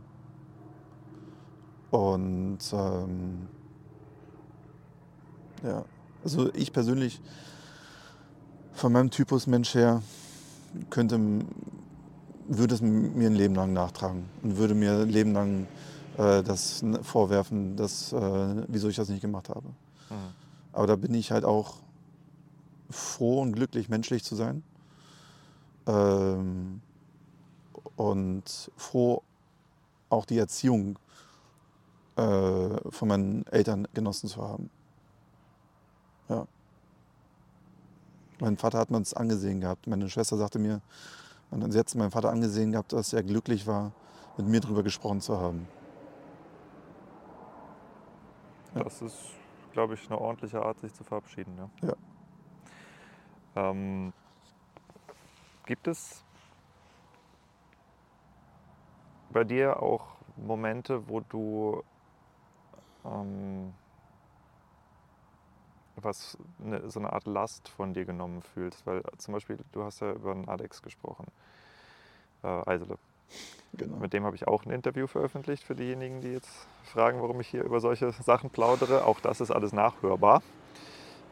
[1.91, 3.49] Und ähm,
[5.63, 5.85] ja,
[6.23, 7.21] also ich persönlich
[8.73, 10.03] von meinem Typus Mensch her
[10.91, 11.19] könnte,
[12.47, 15.67] würde es mir ein Leben lang nachtragen und würde mir ein Leben lang
[16.19, 19.69] äh, das vorwerfen, dass, äh, wieso ich das nicht gemacht habe.
[20.11, 20.15] Mhm.
[20.73, 21.77] Aber da bin ich halt auch
[22.91, 24.63] froh und glücklich, menschlich zu sein.
[25.87, 26.81] Ähm,
[27.97, 29.23] und froh,
[30.11, 30.99] auch die Erziehung
[32.17, 34.71] äh, von meinen Eltern genossen zu haben.
[36.29, 36.47] Ja.
[38.41, 39.87] Mein Vater hat mir es angesehen gehabt.
[39.87, 40.81] Meine Schwester sagte mir,
[41.51, 43.93] sie hat meinen Vater angesehen gehabt, dass er glücklich war,
[44.37, 45.67] mit mir darüber gesprochen zu haben.
[48.75, 48.85] Ja.
[48.85, 49.17] Das ist,
[49.73, 51.53] glaube ich, eine ordentliche Art, sich zu verabschieden.
[51.57, 51.89] Ja.
[51.89, 51.97] ja.
[53.59, 54.13] Ähm,
[55.67, 56.23] gibt es
[59.31, 60.07] bei dir auch
[60.37, 61.83] Momente, wo du
[63.05, 63.75] ähm,
[65.97, 68.87] was eine, so eine Art Last von dir genommen fühlst?
[68.87, 71.27] Weil zum Beispiel, du hast ja über einen Alex gesprochen,
[72.45, 72.97] äh, Eisele.
[73.75, 73.97] Genau.
[73.97, 77.49] Mit dem habe ich auch ein Interview veröffentlicht für diejenigen, die jetzt fragen, warum ich
[77.49, 79.05] hier über solche Sachen plaudere.
[79.05, 80.43] Auch das ist alles nachhörbar.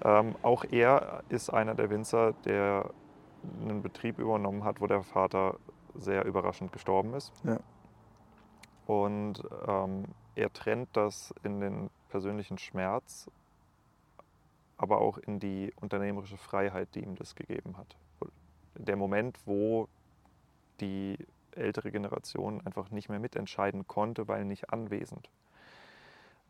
[0.04, 2.90] Ähm, auch er ist einer der Winzer, der
[3.62, 5.56] einen Betrieb übernommen hat, wo der Vater
[5.94, 7.32] sehr überraschend gestorben ist.
[7.44, 7.58] Ja.
[8.86, 13.30] Und ähm, er trennt das in den persönlichen Schmerz,
[14.76, 17.96] aber auch in die unternehmerische Freiheit, die ihm das gegeben hat.
[18.74, 19.88] Der Moment, wo
[20.80, 21.18] die
[21.52, 25.30] ältere Generation einfach nicht mehr mitentscheiden konnte, weil nicht anwesend.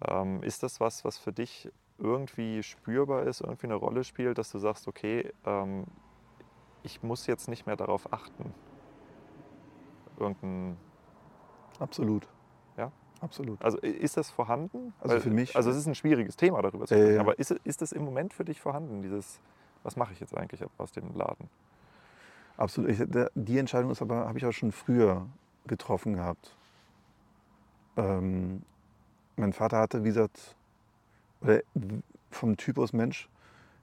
[0.05, 4.51] Ähm, ist das was, was für dich irgendwie spürbar ist, irgendwie eine Rolle spielt, dass
[4.51, 5.85] du sagst, okay, ähm,
[6.83, 8.53] ich muss jetzt nicht mehr darauf achten?
[10.19, 10.77] Irgendein.
[11.79, 12.29] Absolut.
[12.77, 12.93] Ja?
[13.21, 13.63] Absolut.
[13.63, 14.95] Also ist das vorhanden?
[15.01, 15.57] Also für mich.
[15.57, 18.05] Also es ist ein schwieriges Thema darüber zu sprechen, äh, aber ist, ist das im
[18.05, 19.41] Moment für dich vorhanden, dieses,
[19.83, 21.49] was mache ich jetzt eigentlich aus dem Laden?
[22.57, 22.91] Absolut.
[22.91, 23.03] Ich,
[23.35, 25.27] die Entscheidung ist aber, habe ich auch schon früher
[25.67, 26.57] getroffen gehabt.
[27.97, 28.63] Ähm,
[29.37, 30.56] mein Vater hatte, wie gesagt,
[31.47, 31.63] oder
[32.31, 33.29] vom Typus Mensch,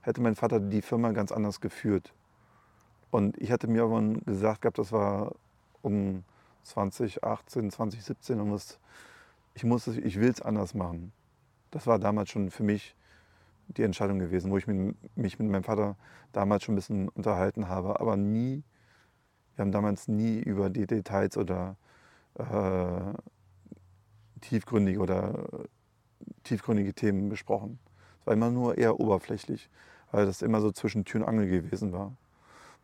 [0.02, 2.12] hätte mein Vater die Firma ganz anders geführt.
[3.10, 5.34] Und ich hatte mir aber gesagt gehabt, das war
[5.82, 6.24] um
[6.64, 8.78] 2018, 2017 und was,
[9.54, 11.12] ich, muss ich will es anders machen.
[11.70, 12.94] Das war damals schon für mich
[13.68, 15.96] die Entscheidung gewesen, wo ich mich mit meinem Vater
[16.32, 18.62] damals schon ein bisschen unterhalten habe, aber nie,
[19.56, 21.76] wir haben damals nie über die Details oder
[22.34, 23.14] äh,
[24.40, 25.48] tiefgründige oder
[26.44, 27.78] tiefgründige Themen besprochen.
[28.20, 29.68] Es war immer nur eher oberflächlich,
[30.10, 32.12] weil das immer so zwischen Tür und Angel gewesen war,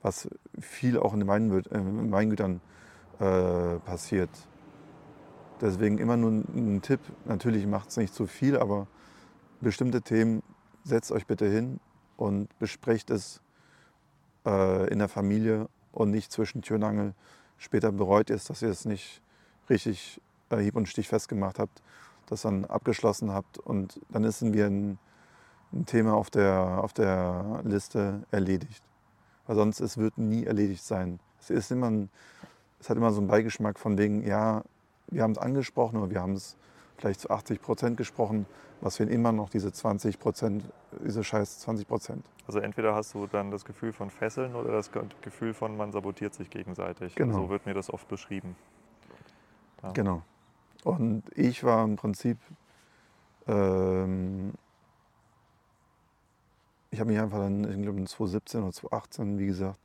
[0.02, 0.28] was
[0.58, 2.60] viel auch in den äh, Weingütern
[3.18, 4.30] äh, passiert.
[5.60, 8.86] Deswegen immer nur ein Tipp, natürlich macht es nicht zu viel, aber
[9.60, 10.42] bestimmte Themen
[10.84, 11.80] setzt euch bitte hin
[12.16, 13.42] und besprecht es
[14.46, 17.14] äh, in der Familie und nicht zwischen Tür und Angel.
[17.58, 19.22] Später bereut ihr es, dass ihr es nicht
[19.68, 20.20] richtig
[20.50, 21.82] äh, hieb- und stichfest gemacht habt,
[22.30, 24.98] das dann abgeschlossen habt und dann ist wie ein,
[25.72, 28.82] ein Thema auf der, auf der Liste erledigt.
[29.46, 31.18] Weil sonst es wird nie erledigt sein.
[31.40, 32.08] Es, ist immer ein,
[32.78, 34.62] es hat immer so einen Beigeschmack von wegen, ja,
[35.08, 36.56] wir haben es angesprochen oder wir haben es
[36.96, 38.46] vielleicht zu 80 Prozent gesprochen,
[38.80, 40.64] was fehlen immer noch diese 20 Prozent,
[41.04, 42.24] diese scheiß 20 Prozent.
[42.46, 44.90] Also entweder hast du dann das Gefühl von Fesseln oder das
[45.22, 47.14] Gefühl von, man sabotiert sich gegenseitig.
[47.14, 47.34] Genau.
[47.34, 48.56] So wird mir das oft beschrieben.
[49.82, 49.92] Ja.
[49.92, 50.22] Genau.
[50.84, 52.38] Und ich war im Prinzip,
[53.46, 54.54] ähm,
[56.90, 59.78] ich habe mich einfach dann, ich glaube in 2017 oder 2018, wie gesagt,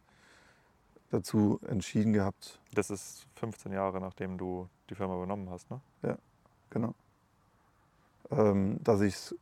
[1.12, 2.60] dazu entschieden gehabt.
[2.74, 5.82] Das ist 15 Jahre, nachdem du die Firma übernommen hast, ne?
[6.04, 6.18] Ja,
[6.70, 6.94] genau.
[8.32, 9.36] Ähm, dass ich es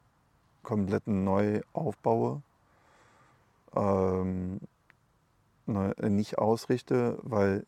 [0.62, 2.42] komplett neu aufbaue.
[3.76, 4.60] Ähm,
[5.66, 7.66] ne, nicht ausrichte, weil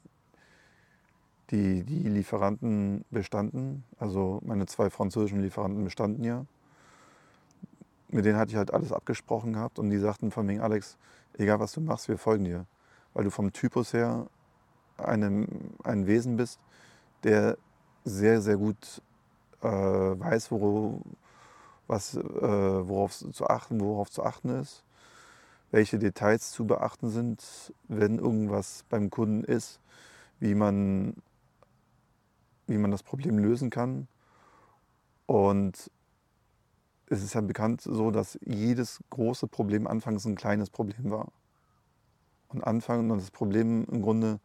[1.52, 6.46] die, die Lieferanten bestanden, also meine zwei französischen Lieferanten bestanden ja.
[8.10, 10.98] Mit denen hatte ich halt alles abgesprochen gehabt und die sagten von wegen Alex,
[11.38, 12.66] egal was du machst, wir folgen dir.
[13.14, 14.28] Weil du vom Typus her
[14.98, 15.48] einem,
[15.84, 16.60] ein Wesen bist,
[17.24, 17.58] der
[18.04, 19.02] sehr, sehr gut
[19.62, 21.02] äh, weiß, worauf,
[21.88, 24.84] was, äh, worauf, zu achten, worauf zu achten ist,
[25.72, 29.80] welche Details zu beachten sind, wenn irgendwas beim Kunden ist,
[30.40, 31.16] wie man,
[32.68, 34.08] wie man das Problem lösen kann.
[35.26, 35.92] Und
[37.08, 41.32] es ist ja bekannt so, dass jedes große Problem anfangs ein kleines Problem war.
[42.50, 44.40] Und anfangs das Problem im Grunde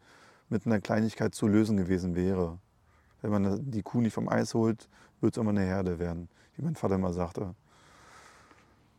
[0.49, 2.59] mit einer Kleinigkeit zu lösen gewesen wäre.
[3.21, 4.89] Wenn man die Kuh nicht vom Eis holt,
[5.21, 7.55] wird es immer eine Herde werden, wie mein Vater immer sagte.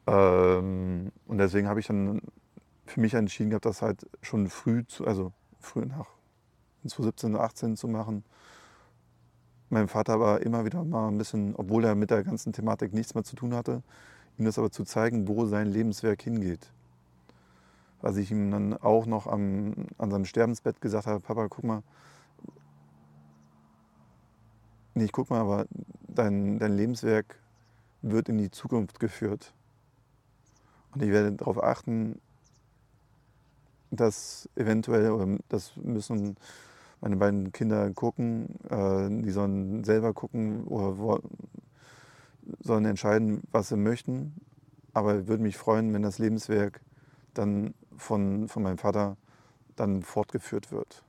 [0.07, 2.23] Ähm, und deswegen habe ich dann
[2.87, 6.09] für mich entschieden gehabt, das halt schon früh, zu, also früh nach
[6.81, 8.25] 2017, 18 zu machen.
[9.73, 13.14] Mein Vater war immer wieder mal ein bisschen, obwohl er mit der ganzen Thematik nichts
[13.14, 13.83] mehr zu tun hatte,
[14.37, 16.70] ihm das aber zu zeigen, wo sein Lebenswerk hingeht.
[18.03, 21.83] Was ich ihm dann auch noch am, an seinem Sterbensbett gesagt habe, Papa, guck mal,
[24.93, 25.64] nee, ich guck mal, aber
[26.07, 27.39] dein, dein Lebenswerk
[28.03, 29.55] wird in die Zukunft geführt.
[30.95, 32.20] Und ich werde darauf achten,
[33.91, 36.37] dass eventuell, oder das müssen
[37.03, 41.20] meine beiden Kinder gucken, äh, die sollen selber gucken oder
[42.61, 44.40] sollen entscheiden, was sie möchten.
[44.94, 46.80] Aber ich würde mich freuen, wenn das Lebenswerk
[47.34, 49.16] dann von, von meinem Vater
[49.74, 51.05] dann fortgeführt wird.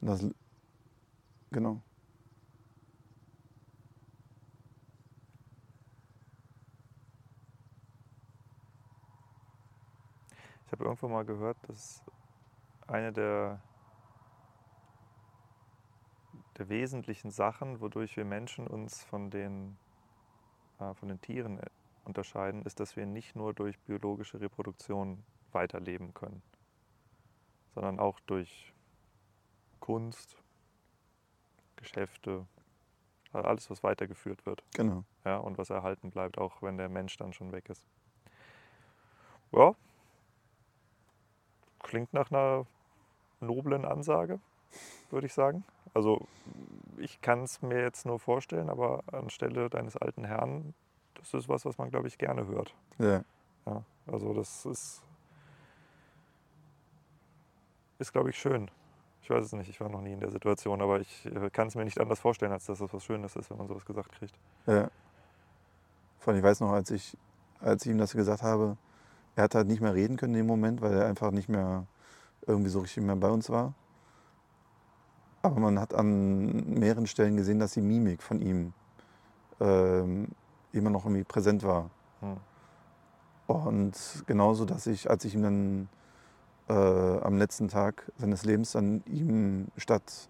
[0.00, 0.26] Und das,
[1.50, 1.80] genau.
[10.66, 12.02] Ich habe irgendwo mal gehört, dass
[12.86, 13.60] eine der,
[16.60, 19.78] der wesentlichen Sachen, wodurch wir Menschen uns von den,
[20.78, 21.66] äh, von den Tieren äh,
[22.04, 26.42] unterscheiden, ist, dass wir nicht nur durch biologische Reproduktion weiterleben können,
[27.74, 28.74] sondern auch durch
[29.80, 30.36] Kunst,
[31.76, 32.46] Geschäfte,
[33.32, 34.62] also alles, was weitergeführt wird.
[34.74, 35.04] Genau.
[35.24, 37.86] Ja, und was erhalten bleibt, auch wenn der Mensch dann schon weg ist.
[39.52, 39.74] Ja,
[41.78, 42.66] klingt nach einer
[43.40, 44.40] noblen Ansage,
[45.08, 45.64] würde ich sagen.
[45.94, 46.26] Also
[46.98, 50.74] ich kann es mir jetzt nur vorstellen, aber anstelle deines alten Herrn,
[51.14, 52.74] das ist was, was man, glaube ich, gerne hört.
[52.98, 53.22] Ja.
[53.66, 55.02] ja also das ist,
[57.98, 58.70] ist, glaube ich, schön.
[59.22, 61.68] Ich weiß es nicht, ich war noch nie in der Situation, aber ich äh, kann
[61.68, 64.12] es mir nicht anders vorstellen, als dass das was Schönes ist, wenn man sowas gesagt
[64.12, 64.34] kriegt.
[64.66, 64.90] Ja.
[66.18, 67.16] Vor allem, ich weiß noch, als ich,
[67.60, 68.76] als ich ihm das gesagt habe,
[69.36, 71.86] er hat halt nicht mehr reden können in dem Moment, weil er einfach nicht mehr
[72.46, 73.74] irgendwie so richtig mehr bei uns war.
[75.42, 78.72] Aber man hat an mehreren Stellen gesehen, dass die Mimik von ihm
[79.60, 80.28] ähm,
[80.72, 81.90] immer noch irgendwie präsent war.
[82.20, 82.36] Hm.
[83.46, 85.88] Und genauso, dass ich, als ich ihm dann
[86.68, 90.28] äh, am letzten Tag seines Lebens dann ihm statt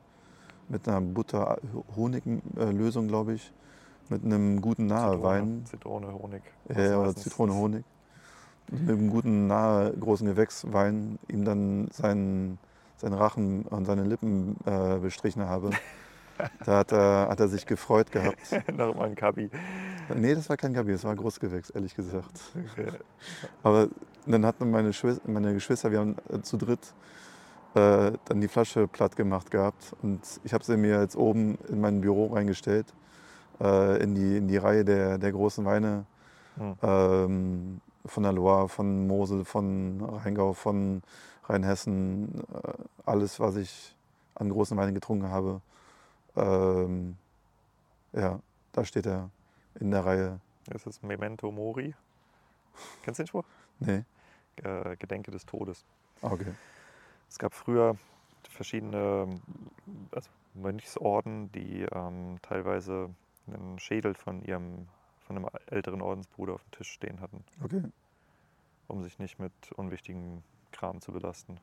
[0.68, 3.52] mit einer Butter-Honig-Lösung, glaube ich,
[4.08, 5.64] mit einem guten Nahewein.
[5.66, 6.42] Zitrone, Zitrone, Honig.
[6.68, 7.84] Ja, oder Zitrone, Honig
[8.70, 12.58] mit einem guten, nahe großen Gewächswein ihm dann seinen,
[13.00, 15.70] seinen Rachen und seine Lippen äh, bestrichen habe.
[16.64, 18.38] Da hat er, hat er sich gefreut gehabt.
[18.74, 19.50] Nochmal ein Kabi.
[20.14, 22.40] Nee, das war kein Kabi, das war ein Großgewächs, ehrlich gesagt.
[23.62, 23.88] Aber
[24.24, 26.94] dann hatten meine, Geschwister, meine Geschwister, wir haben äh, zu dritt
[27.74, 29.94] äh, dann die Flasche platt gemacht gehabt.
[30.00, 32.86] Und ich habe sie mir jetzt oben in mein Büro reingestellt,
[33.60, 36.06] äh, in, die, in die Reihe der, der großen Weine.
[36.56, 36.74] Hm.
[36.82, 41.02] Ähm, von der Loire, von Mosel, von Rheingau, von
[41.50, 42.72] Rheinhessen, äh,
[43.04, 43.94] alles, was ich
[44.34, 45.60] an großen Weinen getrunken habe.
[46.36, 47.16] Ähm,
[48.12, 48.40] ja,
[48.72, 49.30] da steht er
[49.78, 50.40] in der Reihe.
[50.66, 51.94] Das ist Memento Mori.
[53.02, 53.44] Kennst du den Spruch?
[53.80, 54.04] Nee.
[54.56, 55.84] Äh, Gedenke des Todes.
[56.22, 56.54] Ah, okay.
[57.28, 57.96] Es gab früher
[58.48, 59.40] verschiedene
[60.12, 63.10] also Mönchsorden, die ähm, teilweise
[63.46, 64.86] einen Schädel von ihrem
[65.20, 67.44] von einem älteren Ordensbruder auf dem Tisch stehen hatten.
[67.62, 67.82] Okay.
[68.88, 70.42] Um sich nicht mit unwichtigem
[70.80, 71.60] Kram zu belasten.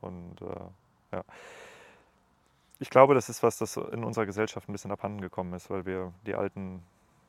[0.00, 1.24] Und äh, ja.
[2.78, 5.86] Ich glaube, das ist was, das in unserer Gesellschaft ein bisschen abhanden gekommen ist, weil
[5.86, 6.82] wir die Alten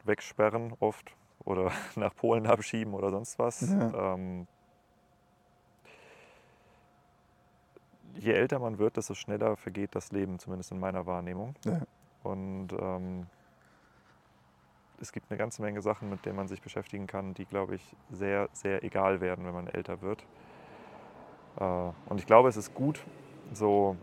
[0.03, 1.15] wegsperren oft
[1.45, 3.61] oder nach Polen abschieben oder sonst was.
[3.61, 4.13] Ja.
[4.13, 4.45] Ähm,
[8.13, 11.55] je älter man wird, desto schneller vergeht das Leben, zumindest in meiner Wahrnehmung.
[11.65, 11.81] Ja.
[12.23, 13.25] Und ähm,
[14.99, 17.95] es gibt eine ganze Menge Sachen, mit denen man sich beschäftigen kann, die, glaube ich,
[18.11, 20.23] sehr, sehr egal werden, wenn man älter wird.
[21.59, 21.63] Äh,
[22.09, 23.03] und ich glaube, es ist gut,
[23.53, 23.95] so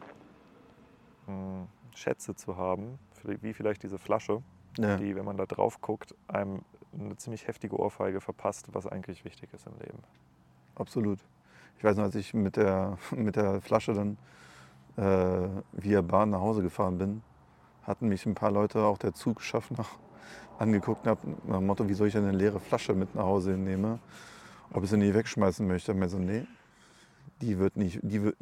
[1.27, 4.43] hm, Schätze zu haben, wie vielleicht diese Flasche,
[4.79, 4.97] ja.
[4.97, 6.63] die, wenn man da drauf guckt, einem
[6.99, 9.99] eine ziemlich heftige Ohrfeige verpasst, was eigentlich wichtig ist im Leben.
[10.75, 11.19] Absolut.
[11.79, 14.19] Ich weiß noch, als ich mit der, mit der Flasche dann
[14.97, 17.23] äh, via Bahn nach Hause gefahren bin,
[17.83, 19.85] hatten mich ein paar Leute, auch der Zugschaffner,
[20.59, 23.53] angeguckt und haben nach dem Motto, wie soll ich eine leere Flasche mit nach Hause
[23.53, 24.01] nehmen,
[24.73, 25.93] ob ich sie nie wegschmeißen möchte.
[25.93, 26.47] Und mir so, nee,
[27.45, 28.37] die wird, nicht, die wird,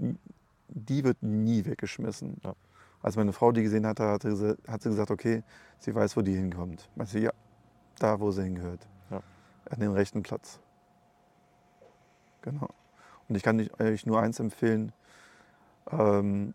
[0.69, 2.37] die wird nie weggeschmissen.
[2.45, 2.55] Ja.
[3.03, 5.43] Als meine Frau die gesehen hatte, hat sie, hat sie gesagt, okay,
[5.79, 6.89] sie weiß, wo die hinkommt.
[6.95, 7.33] Meinst du, ja,
[7.99, 8.87] da, wo sie hingehört.
[9.11, 9.23] Ja.
[9.69, 10.61] An den rechten Platz.
[12.43, 12.69] Genau.
[13.29, 14.93] Und ich kann euch nur eins empfehlen,
[15.91, 16.55] ähm,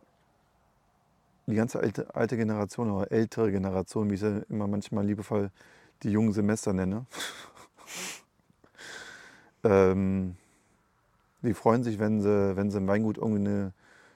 [1.45, 5.49] die ganze alte, alte Generation oder ältere Generation, wie ich sie immer manchmal liebevoll
[6.03, 7.05] die jungen Semester nenne,
[9.63, 10.35] ähm,
[11.41, 13.73] die freuen sich, wenn sie, wenn sie im Weingut irgendwie eine,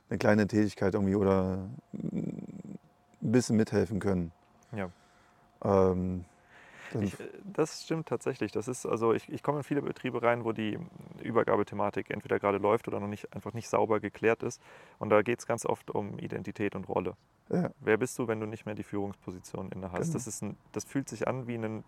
[0.09, 2.79] eine kleine Tätigkeit irgendwie oder ein
[3.19, 4.31] bisschen mithelfen können.
[4.71, 4.89] Ja.
[5.63, 6.25] Ähm,
[6.99, 8.51] ich, äh, das stimmt tatsächlich.
[8.51, 10.77] Das ist, also ich, ich komme in viele Betriebe rein, wo die
[11.23, 14.61] Übergabethematik entweder gerade läuft oder noch nicht, einfach nicht sauber geklärt ist.
[14.99, 17.15] Und da geht es ganz oft um Identität und Rolle.
[17.49, 17.69] Ja.
[17.79, 20.07] Wer bist du, wenn du nicht mehr die Führungsposition inne hast?
[20.07, 20.13] Genau.
[20.13, 21.83] Das, ist ein, das fühlt sich an wie ein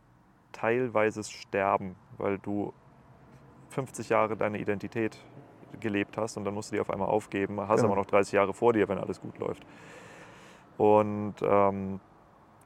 [0.52, 2.74] teilweises Sterben, weil du
[3.74, 5.18] 50 Jahre deine Identität
[5.80, 7.94] gelebt hast und dann musst du die auf einmal aufgeben, hast genau.
[7.94, 9.64] aber noch 30 Jahre vor dir, wenn alles gut läuft.
[10.78, 12.00] Und ähm,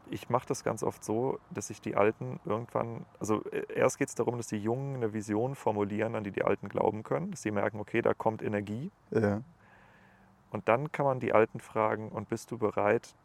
[0.10, 4.10] ich mache das ganz oft so, dass sich die Alten irgendwann, also äh, erst geht
[4.10, 7.42] es darum, dass die Jungen eine Vision formulieren, an die die Alten glauben können, dass
[7.42, 8.92] sie merken, okay, da kommt Energie.
[9.12, 9.42] Ja.
[10.52, 13.16] Und dann kann man die Alten fragen, und bist du bereit,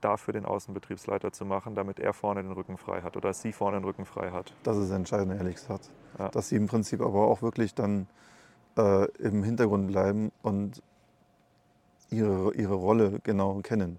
[0.00, 3.78] dafür den Außenbetriebsleiter zu machen, damit er vorne den Rücken frei hat oder sie vorne
[3.78, 4.52] den Rücken frei hat?
[4.62, 5.90] Das ist entscheidend, ehrlich gesagt.
[6.18, 6.28] Ja.
[6.28, 8.06] Dass sie im Prinzip aber auch wirklich dann
[8.76, 10.82] äh, im Hintergrund bleiben und
[12.10, 13.98] ihre, ihre Rolle genau kennen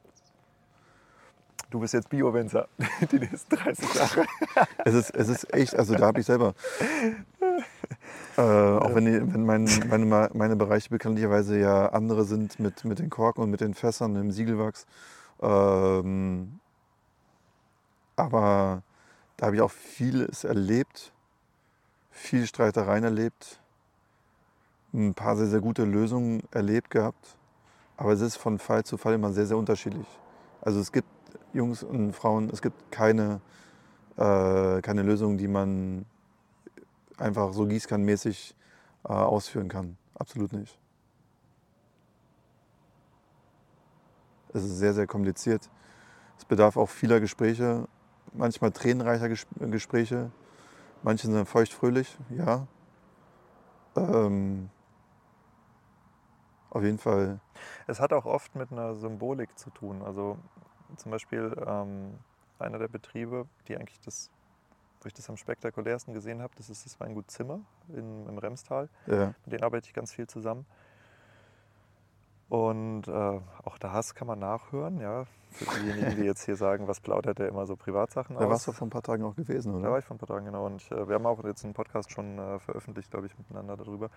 [1.71, 2.67] du bist jetzt Bio-Winzer
[3.11, 4.25] die nächsten 30 Jahre.
[4.85, 6.53] es, ist, es ist echt, also da habe ich selber,
[8.37, 12.99] äh, auch wenn, die, wenn mein, meine, meine Bereiche bekanntlicherweise ja andere sind mit, mit
[12.99, 14.85] den Korken und mit den Fässern im Siegelwachs.
[15.41, 16.59] Ähm,
[18.15, 18.83] aber
[19.37, 21.11] da habe ich auch vieles erlebt,
[22.11, 23.59] viel Streitereien erlebt,
[24.93, 27.37] ein paar sehr, sehr gute Lösungen erlebt gehabt.
[27.97, 30.07] Aber es ist von Fall zu Fall immer sehr, sehr unterschiedlich.
[30.61, 31.07] Also es gibt
[31.53, 33.41] Jungs und Frauen, es gibt keine,
[34.17, 36.05] äh, keine Lösung, die man
[37.17, 38.55] einfach so gießkannenmäßig
[39.05, 39.97] äh, ausführen kann.
[40.15, 40.80] Absolut nicht.
[44.53, 45.69] Es ist sehr, sehr kompliziert.
[46.37, 47.87] Es bedarf auch vieler Gespräche,
[48.33, 50.31] manchmal tränenreicher Gespräche.
[51.03, 52.67] Manche sind feuchtfröhlich, ja.
[53.95, 54.69] Ähm,
[56.69, 57.39] auf jeden Fall.
[57.87, 60.01] Es hat auch oft mit einer Symbolik zu tun.
[60.01, 60.37] Also
[60.97, 62.17] zum Beispiel ähm,
[62.59, 64.29] einer der Betriebe, die eigentlich das,
[65.01, 68.89] wo ich das am spektakulärsten gesehen habe, das ist das Weingut Zimmer in, im Remstal.
[69.07, 69.33] Ja.
[69.45, 70.65] Mit denen arbeite ich ganz viel zusammen.
[72.51, 73.11] Und äh,
[73.63, 75.23] auch das kann man nachhören, ja.
[75.51, 78.41] Für diejenigen, die jetzt hier sagen, was plaudert der immer so Privatsachen aus.
[78.41, 79.83] Da warst du vor ein paar Tagen auch gewesen, oder?
[79.85, 80.65] Da war ich vor ein paar Tagen, genau.
[80.65, 84.09] Und äh, wir haben auch jetzt einen Podcast schon äh, veröffentlicht, glaube ich, miteinander darüber.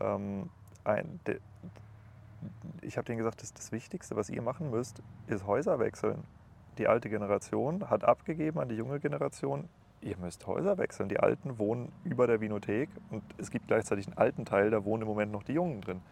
[0.00, 0.50] Ähm,
[0.82, 1.38] ein, de,
[2.82, 6.24] ich habe denen gesagt, das, das Wichtigste, was ihr machen müsst, ist Häuser wechseln.
[6.78, 9.68] Die alte Generation hat abgegeben an die junge Generation,
[10.00, 11.08] ihr müsst Häuser wechseln.
[11.08, 15.02] Die Alten wohnen über der Vinothek und es gibt gleichzeitig einen alten Teil, da wohnen
[15.02, 16.02] im Moment noch die Jungen drin.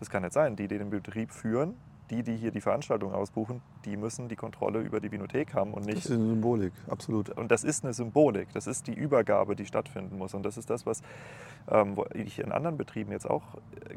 [0.00, 0.56] Das kann nicht sein.
[0.56, 1.74] Die, die den Betrieb führen,
[2.10, 5.86] die, die hier die Veranstaltung ausbuchen, die müssen die Kontrolle über die Vinothek haben und
[5.86, 5.98] nicht.
[5.98, 7.30] Das ist eine Symbolik, absolut.
[7.30, 8.48] Und das ist eine Symbolik.
[8.52, 10.34] Das ist die Übergabe, die stattfinden muss.
[10.34, 11.02] Und das ist das, was
[11.70, 13.42] ähm, ich in anderen Betrieben jetzt auch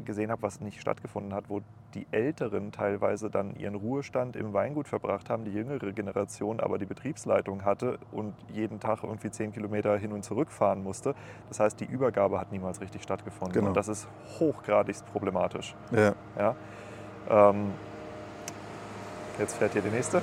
[0.06, 1.62] gesehen habe, was nicht stattgefunden hat, wo
[1.96, 6.86] die Älteren teilweise dann ihren Ruhestand im Weingut verbracht haben, die jüngere Generation aber die
[6.86, 11.16] Betriebsleitung hatte und jeden Tag irgendwie zehn Kilometer hin und zurück fahren musste.
[11.50, 13.54] Das heißt, die Übergabe hat niemals richtig stattgefunden.
[13.54, 13.68] Genau.
[13.68, 14.08] Und das ist
[14.40, 15.76] hochgradig problematisch.
[15.92, 16.14] Ja.
[16.38, 16.56] ja?
[17.30, 17.72] Ähm,
[19.40, 20.22] Jetzt fährt hier die nächste.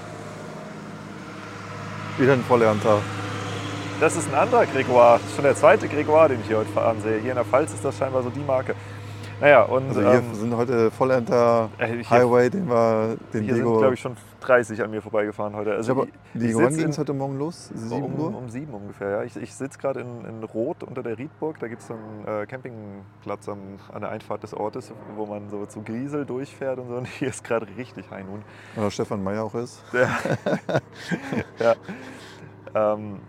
[2.18, 2.98] Wieder ein Vollernter.
[4.00, 5.18] Das ist ein anderer Gregoire.
[5.18, 7.18] Das ist schon der zweite Gregoire, den ich hier heute fahren sehe.
[7.18, 8.74] Hier in der Pfalz ist das scheinbar so die Marke.
[9.40, 13.70] Naja, und, also hier ähm, sind heute Vollenter äh, Highway, den wir den Hier Diego
[13.70, 15.74] sind, glaube ich, schon 30 an mir vorbeigefahren heute.
[15.74, 17.70] Also aber, die, ging es heute Morgen los?
[17.74, 18.36] 7 um, Uhr?
[18.36, 19.22] Um 7 ungefähr, ja.
[19.22, 21.58] Ich, ich sitze gerade in, in Rot unter der Riedburg.
[21.58, 25.48] Da gibt es so einen äh, Campingplatz am, an der Einfahrt des Ortes, wo man
[25.50, 26.94] so zu Griesel durchfährt und so.
[27.00, 28.42] Und hier ist gerade richtig High Noon.
[28.76, 29.82] Oder Stefan Meyer auch ist.
[29.92, 30.10] ja.
[32.74, 32.94] ja.
[32.94, 33.20] Ähm,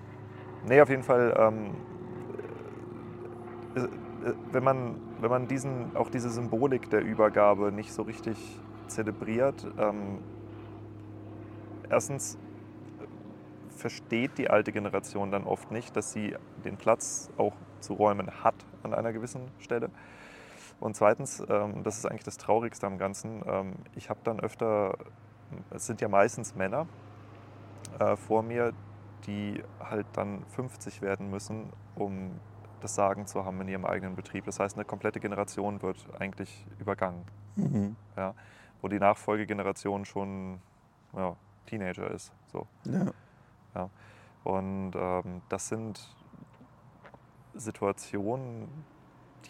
[0.68, 1.34] nee, auf jeden Fall...
[1.38, 1.76] Ähm,
[3.76, 8.38] äh, äh, wenn man wenn man diesen, auch diese Symbolik der Übergabe nicht so richtig
[8.88, 10.18] zelebriert, ähm,
[11.92, 12.38] erstens
[13.70, 18.56] versteht die alte Generation dann oft nicht, dass sie den Platz auch zu räumen hat
[18.84, 19.90] an einer gewissen Stelle.
[20.80, 24.98] Und zweitens, ähm, das ist eigentlich das Traurigste am Ganzen, ähm, ich habe dann öfter,
[25.72, 26.88] es sind ja meistens Männer
[28.00, 28.74] äh, vor mir,
[29.28, 32.40] die halt dann 50 werden müssen, um
[32.82, 34.46] das Sagen zu haben in ihrem eigenen Betrieb.
[34.46, 37.24] Das heißt, eine komplette Generation wird eigentlich übergangen,
[37.56, 37.96] Mhm.
[38.16, 38.34] ja,
[38.82, 40.62] wo die Nachfolgegeneration schon
[41.14, 41.36] ja,
[41.66, 42.32] Teenager ist.
[42.52, 42.68] So.
[42.86, 43.90] Ja.
[44.44, 46.00] Und ähm, das sind
[47.54, 48.68] Situationen,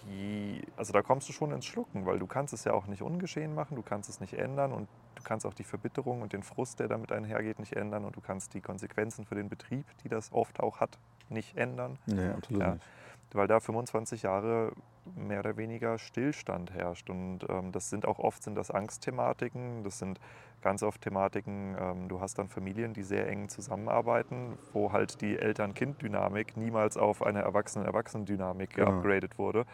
[0.06, 3.02] die, also da kommst du schon ins Schlucken, weil du kannst es ja auch nicht
[3.02, 6.44] ungeschehen machen, du kannst es nicht ändern und du kannst auch die Verbitterung und den
[6.44, 10.10] Frust, der damit einhergeht, nicht ändern und du kannst die Konsequenzen für den Betrieb, die
[10.10, 10.98] das oft auch hat,
[11.30, 12.74] nicht ändern, Nee, absolut Ja.
[12.74, 12.86] nicht.
[13.34, 14.74] weil da 25 Jahre
[15.16, 17.10] mehr oder weniger Stillstand herrscht.
[17.10, 20.20] Und ähm, das sind auch oft sind das Angstthematiken, das sind
[20.62, 25.38] ganz oft Thematiken, ähm, du hast dann Familien, die sehr eng zusammenarbeiten, wo halt die
[25.40, 28.92] Eltern-Kind-Dynamik niemals auf eine Erwachsenen-Erwachsenen-Dynamik Genau.
[28.92, 29.66] geupgradet wurde.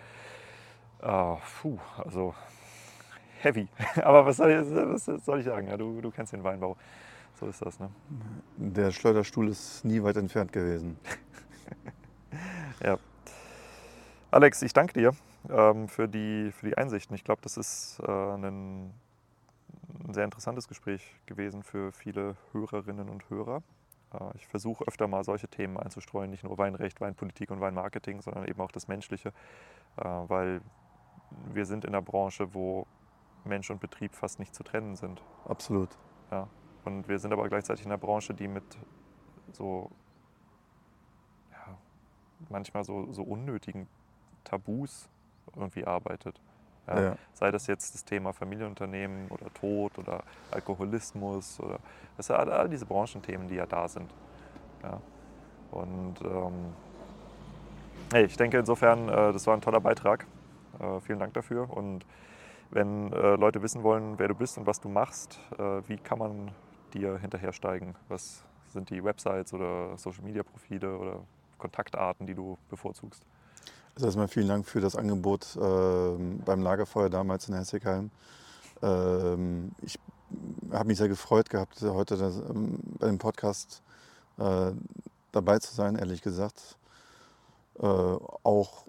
[1.01, 2.33] Ah, puh, also
[3.41, 3.67] heavy.
[4.01, 5.67] Aber was soll ich, was soll ich sagen?
[5.67, 6.77] Ja, du, du kennst den Weinbau.
[7.39, 7.89] So ist das, ne?
[8.55, 10.97] Der Schleuderstuhl ist nie weit entfernt gewesen.
[14.29, 15.13] Alex, ich danke dir
[15.49, 17.15] ähm, für, die, für die Einsichten.
[17.15, 23.29] Ich glaube, das ist äh, ein, ein sehr interessantes Gespräch gewesen für viele Hörerinnen und
[23.29, 23.63] Hörer.
[24.13, 28.45] Äh, ich versuche öfter mal solche Themen einzustreuen, nicht nur Weinrecht, Weinpolitik und Weinmarketing, sondern
[28.45, 29.29] eben auch das Menschliche,
[29.95, 30.59] äh, weil
[31.53, 32.85] wir sind in einer Branche, wo
[33.45, 35.21] Mensch und Betrieb fast nicht zu trennen sind.
[35.45, 35.89] Absolut.
[36.83, 38.63] Und wir sind aber gleichzeitig in einer Branche, die mit
[39.51, 39.89] so
[41.51, 41.77] ja,
[42.49, 43.87] manchmal so, so unnötigen
[44.47, 45.09] Tabus
[45.55, 46.39] irgendwie arbeitet.
[46.87, 47.15] Ja, Ja.
[47.33, 51.79] Sei das jetzt das Thema Familienunternehmen oder Tod oder Alkoholismus oder
[52.15, 54.09] das sind all, all diese Branchenthemen, die ja da sind.
[54.83, 54.99] Ja.
[55.71, 56.73] Und ähm,
[58.13, 60.25] hey, ich denke insofern, äh, das war ein toller Beitrag.
[60.79, 61.69] Äh, vielen Dank dafür.
[61.69, 62.05] Und
[62.69, 66.19] wenn äh, Leute wissen wollen, wer du bist und was du machst, äh, wie kann
[66.19, 66.51] man
[66.93, 67.95] dir hinterhersteigen?
[68.07, 71.19] Was sind die Websites oder Social Media Profile oder
[71.57, 73.23] Kontaktarten, die du bevorzugst?
[73.97, 78.11] Also erstmal vielen Dank für das Angebot ähm, beim Lagerfeuer damals in Hessigheim.
[78.83, 79.97] Ähm, ich
[80.71, 83.81] habe mich sehr gefreut gehabt, heute das, ähm, bei dem Podcast
[84.37, 84.69] äh,
[85.31, 86.77] dabei zu sein, ehrlich gesagt.
[87.79, 88.85] Äh, auch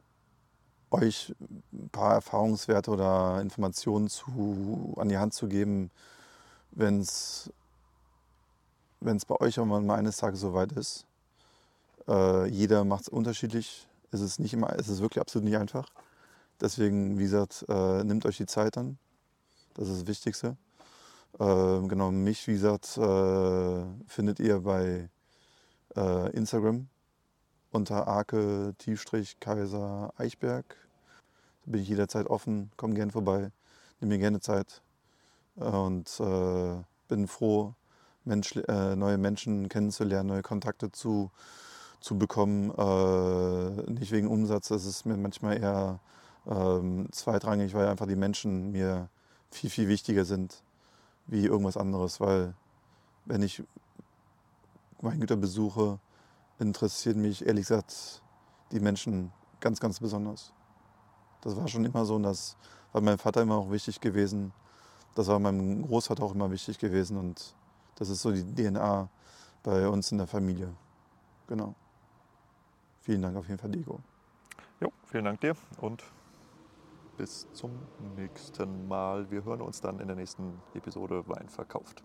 [0.90, 1.34] euch
[1.72, 5.90] ein paar Erfahrungswerte oder Informationen zu, an die Hand zu geben,
[6.72, 7.50] wenn es
[9.00, 11.06] bei euch irgendwann mal eines Tages soweit ist.
[12.06, 13.87] Äh, jeder macht es unterschiedlich.
[14.10, 15.90] Es ist nicht immer, es wirklich absolut nicht einfach.
[16.60, 18.98] Deswegen, wie gesagt, äh, nehmt euch die Zeit dann.
[19.74, 20.56] Das ist das Wichtigste.
[21.38, 25.08] Äh, genau, mich, wie gesagt, äh, findet ihr bei
[25.96, 26.88] äh, Instagram
[27.70, 30.64] unter Arke Tiefstrich Kaiser Eichberg.
[31.64, 33.52] Da bin ich jederzeit offen, komm gern vorbei,
[34.00, 34.82] nimm mir gerne Zeit
[35.54, 37.74] und äh, bin froh,
[38.24, 41.30] Mensch, äh, neue Menschen kennenzulernen, neue Kontakte zu,
[42.00, 42.70] zu bekommen.
[42.70, 46.00] Äh, nicht wegen Umsatz, das ist mir manchmal eher
[46.46, 49.08] ähm, zweitrangig, weil einfach die Menschen mir
[49.50, 50.62] viel, viel wichtiger sind
[51.26, 52.20] wie irgendwas anderes.
[52.20, 52.54] Weil
[53.24, 53.62] wenn ich
[55.00, 55.98] Weingüter besuche,
[56.58, 58.22] interessieren mich ehrlich gesagt
[58.72, 60.52] die Menschen ganz, ganz besonders.
[61.40, 62.56] Das war schon immer so und das
[62.92, 64.52] war meinem Vater immer auch wichtig gewesen.
[65.14, 67.54] Das war meinem Großvater auch immer wichtig gewesen und
[67.96, 69.08] das ist so die DNA
[69.62, 70.74] bei uns in der Familie.
[71.46, 71.74] Genau.
[73.08, 74.00] Vielen Dank auf jeden Fall, Diego.
[74.80, 76.04] Jo, vielen Dank dir und
[77.16, 77.70] bis zum
[78.16, 79.30] nächsten Mal.
[79.30, 82.04] Wir hören uns dann in der nächsten Episode Wein verkauft.